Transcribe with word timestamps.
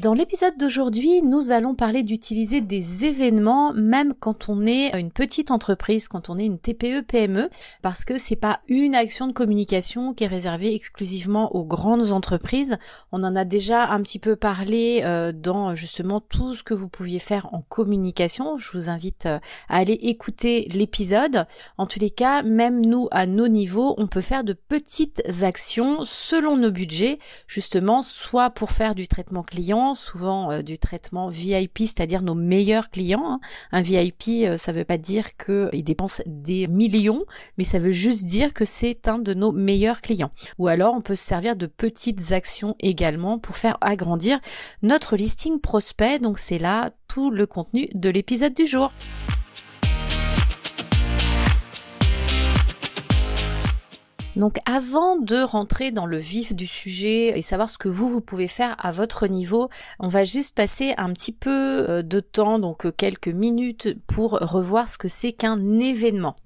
Dans 0.00 0.14
l'épisode 0.14 0.56
d'aujourd'hui, 0.56 1.22
nous 1.22 1.50
allons 1.50 1.74
parler 1.74 2.04
d'utiliser 2.04 2.60
des 2.60 3.04
événements 3.04 3.72
même 3.72 4.14
quand 4.14 4.48
on 4.48 4.64
est 4.64 4.96
une 4.96 5.10
petite 5.10 5.50
entreprise, 5.50 6.06
quand 6.06 6.30
on 6.30 6.38
est 6.38 6.44
une 6.44 6.60
TPE 6.60 7.02
PME 7.02 7.50
parce 7.82 8.04
que 8.04 8.16
c'est 8.16 8.36
pas 8.36 8.60
une 8.68 8.94
action 8.94 9.26
de 9.26 9.32
communication 9.32 10.14
qui 10.14 10.22
est 10.22 10.28
réservée 10.28 10.72
exclusivement 10.72 11.52
aux 11.56 11.64
grandes 11.64 12.12
entreprises. 12.12 12.76
On 13.10 13.24
en 13.24 13.34
a 13.34 13.44
déjà 13.44 13.88
un 13.88 14.00
petit 14.02 14.20
peu 14.20 14.36
parlé 14.36 15.00
euh, 15.02 15.32
dans 15.32 15.74
justement 15.74 16.20
tout 16.20 16.54
ce 16.54 16.62
que 16.62 16.74
vous 16.74 16.88
pouviez 16.88 17.18
faire 17.18 17.52
en 17.52 17.62
communication. 17.62 18.56
Je 18.56 18.70
vous 18.70 18.90
invite 18.90 19.26
euh, 19.26 19.40
à 19.68 19.78
aller 19.78 19.94
écouter 19.94 20.68
l'épisode. 20.72 21.46
En 21.76 21.86
tous 21.86 21.98
les 21.98 22.10
cas, 22.10 22.44
même 22.44 22.86
nous 22.86 23.08
à 23.10 23.26
nos 23.26 23.48
niveaux, 23.48 23.96
on 23.98 24.06
peut 24.06 24.20
faire 24.20 24.44
de 24.44 24.52
petites 24.52 25.24
actions 25.42 26.04
selon 26.04 26.56
nos 26.56 26.70
budgets, 26.70 27.18
justement 27.48 28.04
soit 28.04 28.50
pour 28.50 28.70
faire 28.70 28.94
du 28.94 29.08
traitement 29.08 29.42
client 29.42 29.87
souvent 29.94 30.50
euh, 30.50 30.62
du 30.62 30.78
traitement 30.78 31.28
VIP, 31.28 31.80
c'est-à-dire 31.80 32.22
nos 32.22 32.34
meilleurs 32.34 32.90
clients. 32.90 33.24
Hein. 33.24 33.40
Un 33.72 33.82
VIP, 33.82 34.28
euh, 34.28 34.56
ça 34.56 34.72
veut 34.72 34.84
pas 34.84 34.98
dire 34.98 35.36
qu'il 35.36 35.84
dépense 35.84 36.22
des 36.26 36.66
millions, 36.66 37.24
mais 37.56 37.64
ça 37.64 37.78
veut 37.78 37.90
juste 37.90 38.26
dire 38.26 38.54
que 38.54 38.64
c'est 38.64 39.08
un 39.08 39.18
de 39.18 39.34
nos 39.34 39.52
meilleurs 39.52 40.00
clients. 40.00 40.30
Ou 40.58 40.68
alors 40.68 40.94
on 40.94 41.00
peut 41.00 41.16
se 41.16 41.24
servir 41.24 41.56
de 41.56 41.66
petites 41.66 42.32
actions 42.32 42.74
également 42.80 43.38
pour 43.38 43.56
faire 43.56 43.78
agrandir 43.80 44.40
notre 44.82 45.16
listing 45.16 45.60
prospect. 45.60 46.18
Donc 46.18 46.38
c'est 46.38 46.58
là 46.58 46.92
tout 47.08 47.30
le 47.30 47.46
contenu 47.46 47.88
de 47.94 48.10
l'épisode 48.10 48.54
du 48.54 48.66
jour. 48.66 48.92
Donc 54.38 54.58
avant 54.66 55.16
de 55.16 55.42
rentrer 55.42 55.90
dans 55.90 56.06
le 56.06 56.18
vif 56.18 56.54
du 56.54 56.68
sujet 56.68 57.36
et 57.36 57.42
savoir 57.42 57.68
ce 57.68 57.76
que 57.76 57.88
vous, 57.88 58.08
vous 58.08 58.20
pouvez 58.20 58.46
faire 58.46 58.76
à 58.78 58.92
votre 58.92 59.26
niveau, 59.26 59.68
on 59.98 60.06
va 60.06 60.24
juste 60.24 60.54
passer 60.54 60.94
un 60.96 61.12
petit 61.12 61.32
peu 61.32 61.50
euh, 61.50 62.02
de 62.02 62.20
temps, 62.20 62.60
donc 62.60 62.86
euh, 62.86 62.92
quelques 62.92 63.28
minutes, 63.28 63.96
pour 64.06 64.38
revoir 64.38 64.88
ce 64.88 64.96
que 64.96 65.08
c'est 65.08 65.32
qu'un 65.32 65.80
événement. 65.80 66.36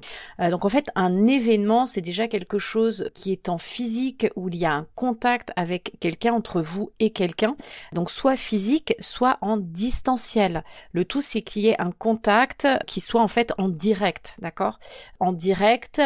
Euh, 0.40 0.48
donc 0.48 0.64
en 0.64 0.70
fait, 0.70 0.86
un 0.94 1.26
événement, 1.26 1.84
c'est 1.84 2.00
déjà 2.00 2.28
quelque 2.28 2.56
chose 2.56 3.10
qui 3.14 3.30
est 3.30 3.50
en 3.50 3.58
physique, 3.58 4.26
où 4.36 4.48
il 4.48 4.56
y 4.56 4.64
a 4.64 4.72
un 4.72 4.86
contact 4.94 5.50
avec 5.56 5.92
quelqu'un 6.00 6.32
entre 6.32 6.62
vous 6.62 6.92
et 6.98 7.10
quelqu'un. 7.10 7.56
Donc 7.92 8.10
soit 8.10 8.36
physique, 8.36 8.94
soit 9.00 9.36
en 9.42 9.58
distanciel. 9.58 10.64
Le 10.92 11.04
tout, 11.04 11.20
c'est 11.20 11.42
qu'il 11.42 11.62
y 11.62 11.68
ait 11.68 11.80
un 11.80 11.92
contact 11.92 12.66
qui 12.86 13.02
soit 13.02 13.20
en 13.20 13.28
fait 13.28 13.52
en 13.58 13.68
direct, 13.68 14.36
d'accord? 14.38 14.78
En 15.20 15.34
direct 15.34 16.00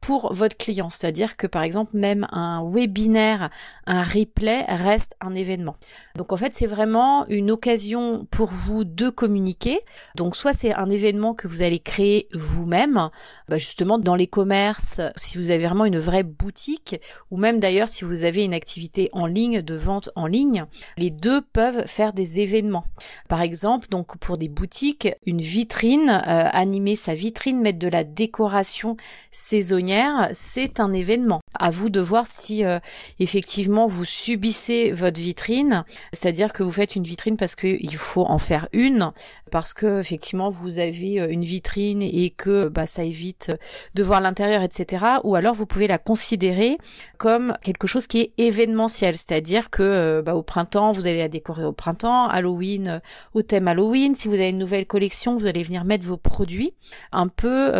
pour 0.00 0.32
votre 0.32 0.56
client, 0.56 0.88
c'est-à-dire 0.88 1.31
que 1.36 1.46
par 1.46 1.62
exemple 1.62 1.96
même 1.96 2.26
un 2.30 2.62
webinaire, 2.68 3.50
un 3.86 4.02
replay 4.02 4.64
reste 4.68 5.14
un 5.20 5.34
événement. 5.34 5.76
Donc 6.16 6.32
en 6.32 6.36
fait 6.36 6.54
c'est 6.54 6.66
vraiment 6.66 7.26
une 7.28 7.50
occasion 7.50 8.26
pour 8.30 8.48
vous 8.48 8.84
de 8.84 9.10
communiquer. 9.10 9.80
Donc 10.16 10.36
soit 10.36 10.52
c'est 10.52 10.74
un 10.74 10.90
événement 10.90 11.34
que 11.34 11.48
vous 11.48 11.62
allez 11.62 11.78
créer 11.78 12.28
vous-même, 12.32 13.10
bah, 13.48 13.58
justement 13.58 13.98
dans 13.98 14.14
les 14.14 14.26
commerces, 14.26 15.00
si 15.16 15.38
vous 15.38 15.50
avez 15.50 15.66
vraiment 15.66 15.84
une 15.84 15.98
vraie 15.98 16.22
boutique, 16.22 17.00
ou 17.30 17.36
même 17.36 17.60
d'ailleurs 17.60 17.88
si 17.88 18.04
vous 18.04 18.24
avez 18.24 18.44
une 18.44 18.54
activité 18.54 19.08
en 19.12 19.26
ligne 19.26 19.62
de 19.62 19.74
vente 19.74 20.10
en 20.16 20.26
ligne, 20.26 20.64
les 20.96 21.10
deux 21.10 21.40
peuvent 21.40 21.86
faire 21.86 22.12
des 22.12 22.40
événements. 22.40 22.84
Par 23.28 23.40
exemple 23.40 23.88
donc 23.88 24.18
pour 24.18 24.38
des 24.38 24.48
boutiques, 24.48 25.08
une 25.26 25.40
vitrine, 25.40 26.10
euh, 26.10 26.48
animer 26.52 26.96
sa 26.96 27.14
vitrine, 27.14 27.60
mettre 27.60 27.78
de 27.78 27.88
la 27.88 28.04
décoration 28.04 28.96
saisonnière, 29.30 30.30
c'est 30.32 30.80
un 30.80 30.92
événement 30.92 31.21
événement 31.22 31.41
à 31.58 31.70
vous 31.70 31.90
de 31.90 32.00
voir 32.00 32.26
si 32.26 32.64
euh, 32.64 32.78
effectivement 33.18 33.86
vous 33.86 34.04
subissez 34.04 34.92
votre 34.92 35.20
vitrine, 35.20 35.84
c'est-à-dire 36.12 36.52
que 36.52 36.62
vous 36.62 36.72
faites 36.72 36.96
une 36.96 37.04
vitrine 37.04 37.36
parce 37.36 37.54
qu'il 37.54 37.96
faut 37.96 38.24
en 38.24 38.38
faire 38.38 38.68
une, 38.72 39.12
parce 39.50 39.74
que 39.74 40.00
effectivement 40.00 40.50
vous 40.50 40.78
avez 40.78 41.20
euh, 41.20 41.28
une 41.30 41.44
vitrine 41.44 42.02
et 42.02 42.30
que 42.30 42.68
bah, 42.68 42.86
ça 42.86 43.04
évite 43.04 43.52
de 43.94 44.02
voir 44.02 44.20
l'intérieur, 44.20 44.62
etc. 44.62 45.04
Ou 45.24 45.34
alors 45.34 45.54
vous 45.54 45.66
pouvez 45.66 45.86
la 45.86 45.98
considérer 45.98 46.78
comme 47.18 47.54
quelque 47.62 47.86
chose 47.86 48.06
qui 48.06 48.20
est 48.20 48.32
événementiel, 48.38 49.14
c'est-à-dire 49.14 49.70
que 49.70 49.82
euh, 49.82 50.22
bah, 50.22 50.34
au 50.34 50.42
printemps 50.42 50.90
vous 50.90 51.06
allez 51.06 51.18
la 51.18 51.28
décorer 51.28 51.64
au 51.64 51.72
printemps, 51.72 52.28
Halloween 52.28 53.00
au 53.34 53.42
thème 53.42 53.68
Halloween. 53.68 54.14
Si 54.14 54.28
vous 54.28 54.34
avez 54.34 54.50
une 54.50 54.58
nouvelle 54.58 54.86
collection, 54.86 55.36
vous 55.36 55.46
allez 55.46 55.62
venir 55.62 55.84
mettre 55.84 56.06
vos 56.06 56.16
produits. 56.16 56.74
Un 57.12 57.28
peu, 57.28 57.72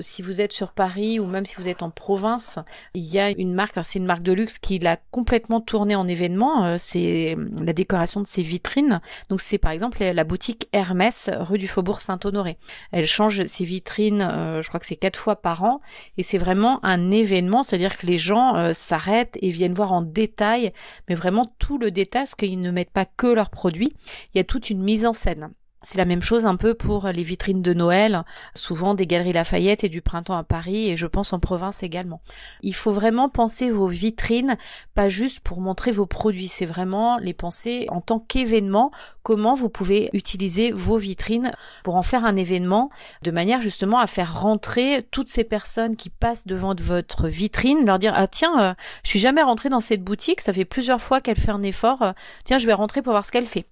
si 0.00 0.22
vous 0.22 0.40
êtes 0.40 0.52
sur 0.52 0.72
Paris 0.72 1.18
ou 1.20 1.26
même 1.26 1.46
si 1.46 1.56
vous 1.56 1.68
êtes 1.68 1.82
en 1.82 1.90
province, 1.90 2.58
il 2.98 3.06
y 3.06 3.18
a 3.18 3.30
une 3.30 3.54
marque, 3.54 3.78
c'est 3.82 3.98
une 3.98 4.06
marque 4.06 4.22
de 4.22 4.32
luxe 4.32 4.58
qui 4.58 4.78
l'a 4.78 4.96
complètement 5.10 5.60
tournée 5.60 5.94
en 5.94 6.06
événement. 6.06 6.76
c'est 6.78 7.36
la 7.60 7.72
décoration 7.72 8.20
de 8.20 8.26
ses 8.26 8.42
vitrines. 8.42 9.00
Donc 9.28 9.40
c'est 9.40 9.58
par 9.58 9.72
exemple 9.72 10.02
la 10.02 10.24
boutique 10.24 10.68
Hermès 10.72 11.30
rue 11.38 11.58
du 11.58 11.68
Faubourg 11.68 12.00
Saint-Honoré. 12.00 12.58
Elle 12.92 13.06
change 13.06 13.44
ses 13.44 13.64
vitrines, 13.64 14.22
euh, 14.22 14.62
je 14.62 14.68
crois 14.68 14.80
que 14.80 14.86
c'est 14.86 14.96
quatre 14.96 15.18
fois 15.18 15.36
par 15.36 15.64
an, 15.64 15.80
et 16.16 16.22
c'est 16.22 16.38
vraiment 16.38 16.84
un 16.84 17.10
événement, 17.10 17.62
c'est-à-dire 17.62 17.96
que 17.96 18.06
les 18.06 18.18
gens 18.18 18.56
euh, 18.56 18.72
s'arrêtent 18.72 19.38
et 19.40 19.50
viennent 19.50 19.74
voir 19.74 19.92
en 19.92 20.02
détail, 20.02 20.72
mais 21.08 21.14
vraiment 21.14 21.44
tout 21.58 21.78
le 21.78 21.90
détail, 21.90 22.22
parce 22.22 22.34
qu'ils 22.34 22.60
ne 22.60 22.70
mettent 22.70 22.90
pas 22.90 23.06
que 23.06 23.26
leurs 23.26 23.50
produits, 23.50 23.92
il 24.34 24.38
y 24.38 24.40
a 24.40 24.44
toute 24.44 24.70
une 24.70 24.82
mise 24.82 25.06
en 25.06 25.12
scène. 25.12 25.50
C'est 25.84 25.96
la 25.96 26.04
même 26.04 26.22
chose 26.22 26.44
un 26.44 26.56
peu 26.56 26.74
pour 26.74 27.06
les 27.06 27.22
vitrines 27.22 27.62
de 27.62 27.72
Noël, 27.72 28.24
souvent 28.52 28.94
des 28.94 29.06
galeries 29.06 29.32
Lafayette 29.32 29.84
et 29.84 29.88
du 29.88 30.02
printemps 30.02 30.36
à 30.36 30.42
Paris 30.42 30.90
et 30.90 30.96
je 30.96 31.06
pense 31.06 31.32
en 31.32 31.38
province 31.38 31.84
également. 31.84 32.20
Il 32.62 32.74
faut 32.74 32.90
vraiment 32.90 33.28
penser 33.28 33.70
vos 33.70 33.86
vitrines, 33.86 34.56
pas 34.96 35.08
juste 35.08 35.38
pour 35.38 35.60
montrer 35.60 35.92
vos 35.92 36.04
produits, 36.06 36.48
c'est 36.48 36.66
vraiment 36.66 37.18
les 37.18 37.32
penser 37.32 37.86
en 37.90 38.00
tant 38.00 38.18
qu'événement, 38.18 38.90
comment 39.22 39.54
vous 39.54 39.68
pouvez 39.68 40.10
utiliser 40.14 40.72
vos 40.72 40.96
vitrines 40.96 41.52
pour 41.84 41.94
en 41.94 42.02
faire 42.02 42.24
un 42.24 42.34
événement 42.34 42.90
de 43.22 43.30
manière 43.30 43.62
justement 43.62 44.00
à 44.00 44.08
faire 44.08 44.40
rentrer 44.40 45.06
toutes 45.12 45.28
ces 45.28 45.44
personnes 45.44 45.94
qui 45.94 46.10
passent 46.10 46.48
devant 46.48 46.74
votre 46.74 47.28
vitrine, 47.28 47.86
leur 47.86 48.00
dire 48.00 48.14
ah 48.16 48.26
tiens, 48.26 48.60
euh, 48.60 48.74
je 49.04 49.10
suis 49.10 49.20
jamais 49.20 49.42
rentrée 49.42 49.68
dans 49.68 49.80
cette 49.80 50.02
boutique, 50.02 50.40
ça 50.40 50.52
fait 50.52 50.64
plusieurs 50.64 51.00
fois 51.00 51.20
qu'elle 51.20 51.38
fait 51.38 51.52
un 51.52 51.62
effort, 51.62 52.02
euh, 52.02 52.12
tiens 52.42 52.58
je 52.58 52.66
vais 52.66 52.72
rentrer 52.72 53.00
pour 53.00 53.12
voir 53.12 53.24
ce 53.24 53.30
qu'elle 53.30 53.46
fait 53.46 53.66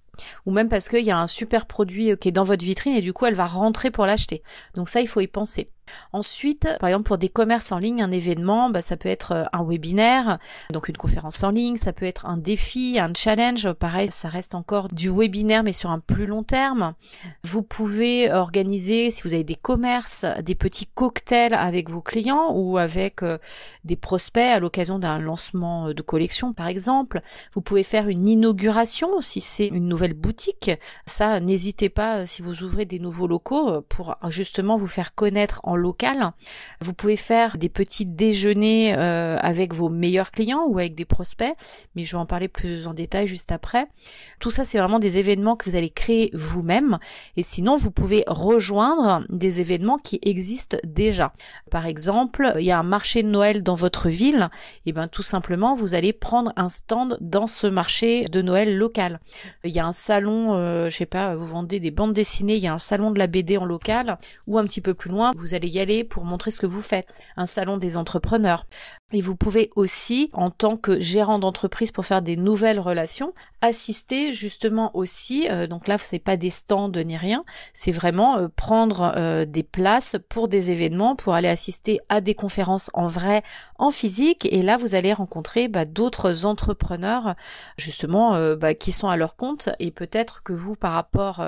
ou 0.45 0.51
même 0.51 0.69
parce 0.69 0.89
qu'il 0.89 1.03
y 1.03 1.11
a 1.11 1.19
un 1.19 1.27
super 1.27 1.65
produit 1.65 2.11
euh, 2.11 2.15
qui 2.15 2.29
est 2.29 2.31
dans 2.31 2.43
votre 2.43 2.63
vitrine 2.63 2.95
et 2.95 3.01
du 3.01 3.13
coup 3.13 3.25
elle 3.25 3.35
va 3.35 3.47
rentrer 3.47 3.91
pour 3.91 4.05
l'acheter. 4.05 4.43
Donc 4.75 4.89
ça, 4.89 5.01
il 5.01 5.07
faut 5.07 5.21
y 5.21 5.27
penser. 5.27 5.69
Ensuite, 6.13 6.67
par 6.79 6.89
exemple 6.89 7.07
pour 7.07 7.17
des 7.17 7.29
commerces 7.29 7.71
en 7.71 7.79
ligne, 7.79 8.01
un 8.01 8.11
événement, 8.11 8.69
bah, 8.69 8.81
ça 8.81 8.97
peut 8.97 9.09
être 9.09 9.31
euh, 9.31 9.43
un 9.53 9.63
webinaire, 9.63 10.39
donc 10.71 10.89
une 10.89 10.97
conférence 10.97 11.43
en 11.43 11.51
ligne, 11.51 11.75
ça 11.75 11.93
peut 11.93 12.05
être 12.05 12.25
un 12.25 12.37
défi, 12.37 12.97
un 12.99 13.13
challenge, 13.15 13.71
pareil, 13.73 14.09
ça 14.11 14.29
reste 14.29 14.55
encore 14.55 14.87
du 14.89 15.09
webinaire 15.09 15.63
mais 15.63 15.73
sur 15.73 15.91
un 15.91 15.99
plus 15.99 16.25
long 16.25 16.43
terme. 16.43 16.93
Vous 17.43 17.63
pouvez 17.63 18.31
organiser, 18.31 19.11
si 19.11 19.23
vous 19.23 19.33
avez 19.33 19.43
des 19.43 19.55
commerces, 19.55 20.25
des 20.43 20.55
petits 20.55 20.87
cocktails 20.87 21.53
avec 21.53 21.89
vos 21.89 22.01
clients 22.01 22.51
ou 22.53 22.77
avec 22.77 23.23
euh, 23.23 23.37
des 23.83 23.95
prospects 23.95 24.43
à 24.43 24.59
l'occasion 24.59 24.99
d'un 24.99 25.19
lancement 25.19 25.93
de 25.93 26.01
collection 26.01 26.53
par 26.53 26.67
exemple. 26.67 27.21
Vous 27.53 27.61
pouvez 27.61 27.83
faire 27.83 28.09
une 28.09 28.27
inauguration 28.27 29.21
si 29.21 29.41
c'est 29.41 29.67
une 29.67 29.87
nouvelle 29.87 30.13
boutique. 30.13 30.71
Ça, 31.05 31.39
n'hésitez 31.39 31.89
pas 31.89 32.25
si 32.25 32.41
vous 32.41 32.63
ouvrez 32.63 32.85
des 32.85 32.99
nouveaux 32.99 33.27
locaux 33.27 33.81
pour 33.81 34.15
justement 34.29 34.75
vous 34.75 34.87
faire 34.87 35.15
connaître 35.15 35.61
en 35.63 35.75
local. 35.77 36.31
Vous 36.81 36.93
pouvez 36.93 37.15
faire 37.15 37.57
des 37.57 37.69
petits 37.69 38.05
déjeuners 38.05 38.95
euh, 38.97 39.37
avec 39.41 39.73
vos 39.73 39.89
meilleurs 39.89 40.31
clients 40.31 40.65
ou 40.67 40.79
avec 40.79 40.95
des 40.95 41.05
prospects, 41.05 41.55
mais 41.95 42.03
je 42.03 42.15
vais 42.15 42.21
en 42.21 42.25
parler 42.25 42.47
plus 42.47 42.87
en 42.87 42.93
détail 42.93 43.27
juste 43.27 43.51
après. 43.51 43.87
Tout 44.39 44.51
ça, 44.51 44.65
c'est 44.65 44.79
vraiment 44.79 44.99
des 44.99 45.19
événements 45.19 45.55
que 45.55 45.69
vous 45.69 45.75
allez 45.75 45.89
créer 45.89 46.29
vous-même. 46.33 46.97
Et 47.35 47.43
sinon, 47.43 47.75
vous 47.75 47.91
pouvez 47.91 48.23
rejoindre 48.27 49.23
des 49.29 49.61
événements 49.61 49.97
qui 49.97 50.19
existent 50.23 50.77
déjà. 50.83 51.33
Par 51.71 51.85
exemple, 51.85 52.53
il 52.57 52.65
y 52.65 52.71
a 52.71 52.79
un 52.79 52.83
marché 52.83 53.23
de 53.23 53.27
Noël 53.27 53.63
dans 53.63 53.75
votre 53.75 54.09
ville, 54.09 54.49
et 54.85 54.93
bien 54.93 55.07
tout 55.07 55.23
simplement, 55.23 55.75
vous 55.75 55.93
allez 55.93 56.13
prendre 56.13 56.53
un 56.55 56.69
stand 56.69 57.17
dans 57.21 57.47
ce 57.47 57.67
marché 57.67 58.25
de 58.25 58.41
Noël 58.41 58.77
local. 58.77 59.19
Il 59.63 59.71
y 59.71 59.79
a 59.79 59.85
un 59.85 59.91
salon, 59.91 60.53
euh, 60.53 60.89
je 60.89 60.95
sais 60.95 61.05
pas, 61.05 61.35
vous 61.35 61.45
vendez 61.45 61.79
des 61.79 61.91
bandes 61.91 62.13
dessinées, 62.13 62.55
il 62.55 62.63
y 62.63 62.67
a 62.67 62.73
un 62.73 62.79
salon 62.79 63.11
de 63.11 63.19
la 63.19 63.27
BD 63.27 63.57
en 63.57 63.65
local, 63.65 64.17
ou 64.47 64.57
un 64.57 64.65
petit 64.65 64.81
peu 64.81 64.93
plus 64.93 65.09
loin, 65.09 65.31
vous 65.37 65.53
allez 65.53 65.66
y 65.67 65.79
aller 65.79 66.03
pour 66.03 66.25
montrer 66.25 66.51
ce 66.51 66.61
que 66.61 66.65
vous 66.65 66.81
faites. 66.81 67.07
Un 67.35 67.45
salon 67.45 67.77
des 67.77 67.97
entrepreneurs. 67.97 68.65
Et 69.13 69.21
vous 69.21 69.37
pouvez 69.37 69.69
aussi, 69.77 70.29
en 70.33 70.49
tant 70.49 70.75
que 70.75 70.99
gérant 70.99 71.39
d'entreprise 71.39 71.93
pour 71.93 72.05
faire 72.05 72.21
des 72.21 72.35
nouvelles 72.35 72.79
relations, 72.79 73.33
assister 73.61 74.33
justement 74.33 74.91
aussi, 74.97 75.47
euh, 75.49 75.65
donc 75.65 75.87
là 75.87 75.97
c'est 75.97 76.19
pas 76.19 76.35
des 76.35 76.49
stands 76.49 76.91
ni 76.91 77.15
rien, 77.15 77.45
c'est 77.73 77.93
vraiment 77.93 78.37
euh, 78.37 78.47
prendre 78.53 79.13
euh, 79.15 79.45
des 79.45 79.63
places 79.63 80.17
pour 80.27 80.49
des 80.49 80.71
événements, 80.71 81.15
pour 81.15 81.35
aller 81.35 81.47
assister 81.47 82.01
à 82.09 82.19
des 82.19 82.35
conférences 82.35 82.91
en 82.93 83.07
vrai, 83.07 83.43
en 83.77 83.91
physique, 83.91 84.45
et 84.51 84.61
là 84.61 84.75
vous 84.75 84.93
allez 84.93 85.13
rencontrer 85.13 85.69
bah, 85.69 85.85
d'autres 85.85 86.45
entrepreneurs 86.45 87.35
justement 87.77 88.37
bah, 88.55 88.73
qui 88.73 88.91
sont 88.91 89.07
à 89.07 89.15
leur 89.15 89.37
compte, 89.37 89.69
et 89.79 89.91
peut-être 89.91 90.43
que 90.43 90.51
vous 90.51 90.75
par 90.75 90.91
rapport 90.91 91.41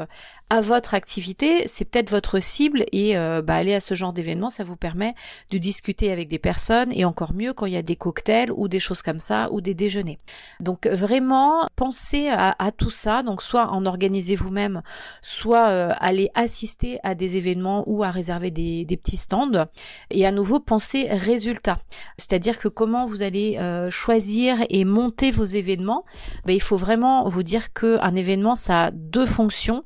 à 0.50 0.62
votre 0.62 0.96
activité, 0.96 1.68
c'est 1.68 1.86
peut-être 1.86 2.10
votre 2.10 2.42
cible 2.42 2.86
et 2.92 3.16
euh, 3.16 3.42
bah, 3.44 3.56
aller 3.56 3.76
à 3.76 3.80
ce 3.80 3.94
genre 3.94 4.14
d'événement, 4.14 4.50
ça 4.50 4.64
vous 4.64 4.76
permet 4.76 5.14
de 5.52 5.60
discuter 5.60 6.12
avec 6.12 6.28
des 6.28 6.40
personnes 6.40 6.92
et 6.92 7.06
encore 7.06 7.34
mieux 7.34 7.54
quand 7.54 7.68
il 7.68 7.74
y 7.74 7.78
a 7.78 7.84
des 7.84 7.96
cocktails 7.96 8.52
ou 8.52 8.68
des 8.68 8.80
choses 8.80 9.04
comme 9.04 9.20
ça 9.20 9.50
ou 9.52 9.62
des 9.62 9.76
déjeuners. 9.76 10.18
Donc 10.60 10.88
vraiment, 10.88 11.68
pensez 11.76 12.30
à, 12.30 12.72
tout 12.76 12.90
ça, 12.90 13.22
donc 13.22 13.42
soit 13.42 13.68
en 13.68 13.86
organiser 13.86 14.36
vous-même, 14.36 14.82
soit 15.22 15.70
euh, 15.70 15.94
aller 16.00 16.30
assister 16.34 17.00
à 17.04 17.14
des 17.14 17.38
événements 17.38 17.84
ou 17.88 18.04
à 18.04 18.10
réserver 18.10 18.50
des, 18.50 18.86
petits 19.00 19.18
stands 19.18 19.68
et 20.10 20.26
à 20.26 20.32
nouveau 20.32 20.60
pensez 20.60 21.08
résultat. 21.10 21.78
C'est-à-dire 22.18 22.58
que 22.58 22.68
comment 22.68 23.06
vous 23.06 23.22
allez 23.22 23.58
euh, 23.60 23.90
choisir 23.90 24.58
et 24.70 24.84
monter 24.84 25.32
vos 25.32 25.46
événements, 25.46 26.06
ben, 26.46 26.54
il 26.54 26.62
faut 26.62 26.76
vraiment 26.76 27.28
vous 27.28 27.44
dire 27.44 27.72
que 27.72 28.00
un 28.02 28.16
événement 28.16 28.56
ça 28.56 28.86
a 28.86 28.92
deux 28.92 29.26
fonctions 29.26 29.84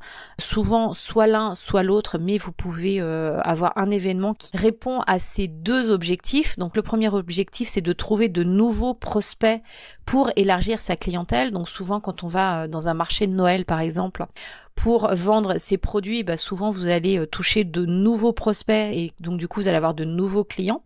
souvent 0.53 0.93
soit 0.93 1.25
l'un, 1.25 1.55
soit 1.55 1.81
l'autre, 1.81 2.19
mais 2.19 2.37
vous 2.37 2.51
pouvez 2.51 3.01
euh, 3.01 3.39
avoir 3.41 3.75
un 3.75 3.89
événement 3.89 4.35
qui 4.35 4.55
répond 4.55 4.99
à 5.07 5.17
ces 5.17 5.47
deux 5.47 5.89
objectifs. 5.89 6.59
Donc 6.59 6.75
le 6.75 6.83
premier 6.83 7.09
objectif, 7.09 7.67
c'est 7.67 7.81
de 7.81 7.91
trouver 7.91 8.29
de 8.29 8.43
nouveaux 8.43 8.93
prospects 8.93 9.63
pour 10.05 10.29
élargir 10.35 10.79
sa 10.79 10.95
clientèle. 10.95 11.51
Donc 11.51 11.69
souvent 11.69 11.99
quand 11.99 12.23
on 12.23 12.27
va 12.27 12.63
euh, 12.63 12.67
dans 12.67 12.87
un 12.87 12.93
marché 12.93 13.25
de 13.25 13.31
Noël 13.33 13.65
par 13.65 13.79
exemple, 13.79 14.27
pour 14.75 15.07
vendre 15.15 15.57
ses 15.57 15.77
produits, 15.77 16.23
bah 16.23 16.37
souvent 16.37 16.69
vous 16.69 16.87
allez 16.87 17.17
euh, 17.17 17.25
toucher 17.25 17.63
de 17.63 17.85
nouveaux 17.85 18.33
prospects 18.33 18.93
et 18.93 19.11
donc 19.21 19.39
du 19.39 19.47
coup 19.47 19.61
vous 19.61 19.67
allez 19.67 19.77
avoir 19.77 19.95
de 19.95 20.05
nouveaux 20.05 20.43
clients. 20.43 20.83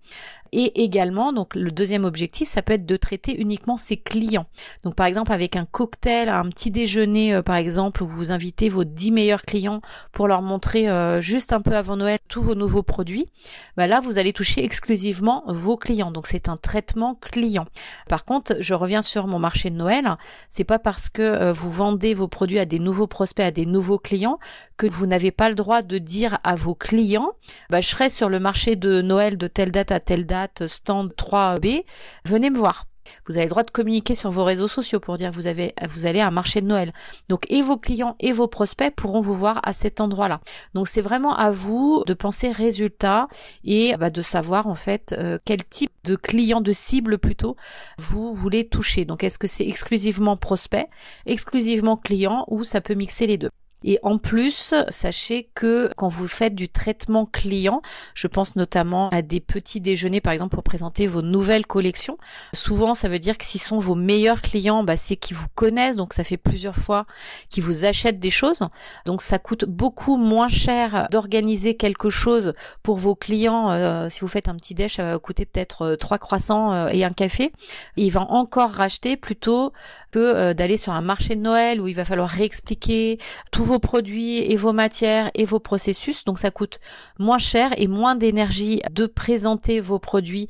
Et 0.60 0.82
également, 0.84 1.34
donc 1.34 1.54
le 1.54 1.70
deuxième 1.70 2.04
objectif, 2.04 2.48
ça 2.48 2.64
peut 2.64 2.74
être 2.74 2.88
de 2.88 2.98
traiter 2.98 3.40
uniquement 3.40 3.78
ses 3.78 3.96
clients. 3.96 4.48
Donc 4.84 4.96
par 4.96 5.06
exemple 5.06 5.32
avec 5.32 5.56
un 5.56 5.66
cocktail, 5.66 6.30
un 6.30 6.50
petit 6.50 6.72
déjeuner 6.72 7.36
euh, 7.36 7.44
par 7.44 7.58
exemple, 7.58 8.02
où 8.02 8.08
vous 8.08 8.32
invitez 8.32 8.68
vos 8.68 8.84
10 8.84 9.12
meilleurs 9.12 9.44
clients 9.44 9.82
pour 10.12 10.28
leur 10.28 10.42
montrer 10.42 10.90
euh, 10.90 11.22
juste 11.22 11.54
un 11.54 11.62
peu 11.62 11.76
avant 11.76 11.96
Noël 11.96 12.18
tous 12.28 12.42
vos 12.42 12.56
nouveaux 12.56 12.82
produits, 12.82 13.28
bah 13.76 13.86
là 13.86 14.00
vous 14.00 14.18
allez 14.18 14.34
toucher 14.34 14.64
exclusivement 14.64 15.44
vos 15.46 15.78
clients. 15.78 16.10
Donc 16.10 16.26
c'est 16.26 16.50
un 16.50 16.58
traitement 16.58 17.14
client. 17.14 17.68
Par 18.10 18.26
contre, 18.26 18.56
je 18.60 18.74
reviens 18.74 19.04
sur 19.04 19.28
mon 19.28 19.38
marché 19.38 19.70
de 19.70 19.76
Noël, 19.76 20.18
c'est 20.50 20.64
pas 20.64 20.80
parce 20.80 21.08
que 21.08 21.52
vous 21.52 21.70
vendez 21.70 22.16
vos 22.16 22.28
produits 22.28 22.58
à 22.58 22.66
des 22.66 22.80
nouveaux 22.80 23.06
prospects, 23.06 23.46
à 23.46 23.52
des 23.52 23.68
nouveaux 23.68 24.00
clients 24.00 24.40
que 24.78 24.88
vous 24.88 25.08
n'avez 25.08 25.32
pas 25.32 25.50
le 25.50 25.56
droit 25.56 25.82
de 25.82 25.98
dire 25.98 26.38
à 26.44 26.56
vos 26.56 26.76
clients, 26.76 27.32
bah, 27.70 27.82
je 27.82 27.88
serai 27.88 28.10
sur 28.10 28.30
le 28.30 28.40
marché 28.40 28.76
de 28.76 29.02
Noël 29.02 29.38
de 29.38 29.48
telle 29.48 29.72
date 29.72 29.92
à 29.92 30.00
telle 30.00 30.26
date, 30.26 30.47
stand 30.66 31.14
3B, 31.18 31.84
venez 32.26 32.50
me 32.50 32.58
voir. 32.58 32.86
Vous 33.28 33.38
avez 33.38 33.46
le 33.46 33.50
droit 33.50 33.64
de 33.64 33.72
communiquer 33.72 34.16
sur 34.16 34.32
vos 34.32 34.44
réseaux 34.44 34.68
sociaux 34.68 35.00
pour 35.00 35.16
dire 35.18 35.32
vous 35.32 35.48
avez 35.48 35.74
vous 35.90 36.06
allez 36.06 36.20
à 36.20 36.28
un 36.28 36.32
marché 36.32 36.62
de 36.62 36.68
Noël. 36.68 36.94
Donc 37.30 37.44
et 37.50 37.62
vos 37.62 37.78
clients 37.78 38.16
et 38.20 38.32
vos 38.32 38.48
prospects 38.48 38.94
pourront 38.96 39.22
vous 39.22 39.34
voir 39.34 39.60
à 39.64 39.74
cet 39.74 40.02
endroit-là. 40.02 40.42
Donc 40.74 40.88
c'est 40.88 41.02
vraiment 41.02 41.36
à 41.36 41.52
vous 41.52 42.04
de 42.06 42.14
penser 42.14 42.52
résultat 42.52 43.28
et 43.64 43.96
bah, 43.98 44.10
de 44.10 44.22
savoir 44.22 44.68
en 44.68 44.76
fait 44.76 45.16
euh, 45.18 45.38
quel 45.46 45.64
type 45.64 45.92
de 46.04 46.16
client 46.16 46.62
de 46.62 46.72
cible 46.72 47.18
plutôt 47.18 47.56
vous 47.98 48.34
voulez 48.34 48.68
toucher. 48.68 49.06
Donc 49.06 49.24
est-ce 49.24 49.40
que 49.40 49.48
c'est 49.48 49.68
exclusivement 49.68 50.38
prospect, 50.38 50.88
exclusivement 51.26 51.98
client 51.98 52.46
ou 52.48 52.64
ça 52.64 52.82
peut 52.82 52.96
mixer 52.96 53.28
les 53.28 53.38
deux? 53.38 53.50
Et 53.84 54.00
en 54.02 54.18
plus, 54.18 54.74
sachez 54.90 55.50
que 55.54 55.90
quand 55.96 56.08
vous 56.08 56.28
faites 56.28 56.56
du 56.56 56.68
traitement 56.68 57.26
client, 57.26 57.82
je 58.16 58.28
pense 58.28 58.56
notamment 58.56 59.10
à 59.10 59.22
des 59.22 59.40
petits 59.40 59.82
déjeuners 59.82 60.22
par 60.22 60.34
exemple 60.34 60.56
pour 60.56 60.64
présenter 60.64 61.06
vos 61.06 61.22
nouvelles 61.22 61.66
collections. 61.66 62.18
Souvent, 62.54 62.96
ça 62.96 63.08
veut 63.08 63.20
dire 63.20 63.38
que 63.38 63.46
s'ils 63.46 63.62
sont 63.62 63.80
vos 63.80 63.96
meilleurs 63.96 64.42
clients, 64.42 64.84
bah, 64.84 64.98
c'est 64.98 65.16
qu'ils 65.16 65.38
vous 65.38 65.48
connaissent, 65.54 65.98
donc 65.98 66.14
ça 66.14 66.24
fait 66.24 66.38
plusieurs 66.38 66.76
fois 66.76 67.06
qu'ils 67.50 67.64
vous 67.64 67.86
achètent 67.86 68.20
des 68.20 68.32
choses. 68.32 68.60
Donc 69.06 69.22
ça 69.22 69.38
coûte 69.40 69.66
beaucoup 69.66 70.18
moins 70.18 70.48
cher 70.48 71.08
d'organiser 71.12 71.76
quelque 71.76 72.10
chose 72.10 72.54
pour 72.84 72.98
vos 72.98 73.16
clients. 73.16 73.72
Euh, 73.72 74.10
si 74.10 74.22
vous 74.22 74.28
faites 74.28 74.48
un 74.48 74.56
petit 74.56 74.74
déj, 74.74 74.96
ça 74.96 75.04
va 75.04 75.20
coûter 75.20 75.46
peut-être 75.46 75.82
euh, 75.84 75.96
trois 75.96 76.18
croissants 76.18 76.74
euh, 76.74 76.88
et 76.88 77.04
un 77.04 77.12
café. 77.12 77.52
il 77.96 78.12
va 78.12 78.22
encore 78.22 78.72
racheter 78.72 79.18
plutôt 79.18 79.72
que 80.12 80.54
d'aller 80.54 80.78
sur 80.78 80.94
un 80.94 81.02
marché 81.02 81.36
de 81.36 81.42
Noël 81.42 81.82
où 81.82 81.88
il 81.88 81.96
va 81.96 82.06
falloir 82.06 82.30
réexpliquer 82.30 83.20
tout 83.52 83.66
vos 83.68 83.80
produits 83.80 84.38
et 84.38 84.56
vos 84.56 84.74
matières 84.74 85.30
et 85.36 85.46
vos 85.46 85.60
processus. 85.60 86.24
Donc 86.24 86.40
ça 86.40 86.52
coûte 86.52 86.80
moins 87.20 87.38
cher 87.38 87.72
et 87.78 87.88
moins 87.88 88.16
d'énergie 88.16 88.82
de 88.92 89.06
présenter 89.06 89.80
vos 89.82 90.00
produits 90.00 90.48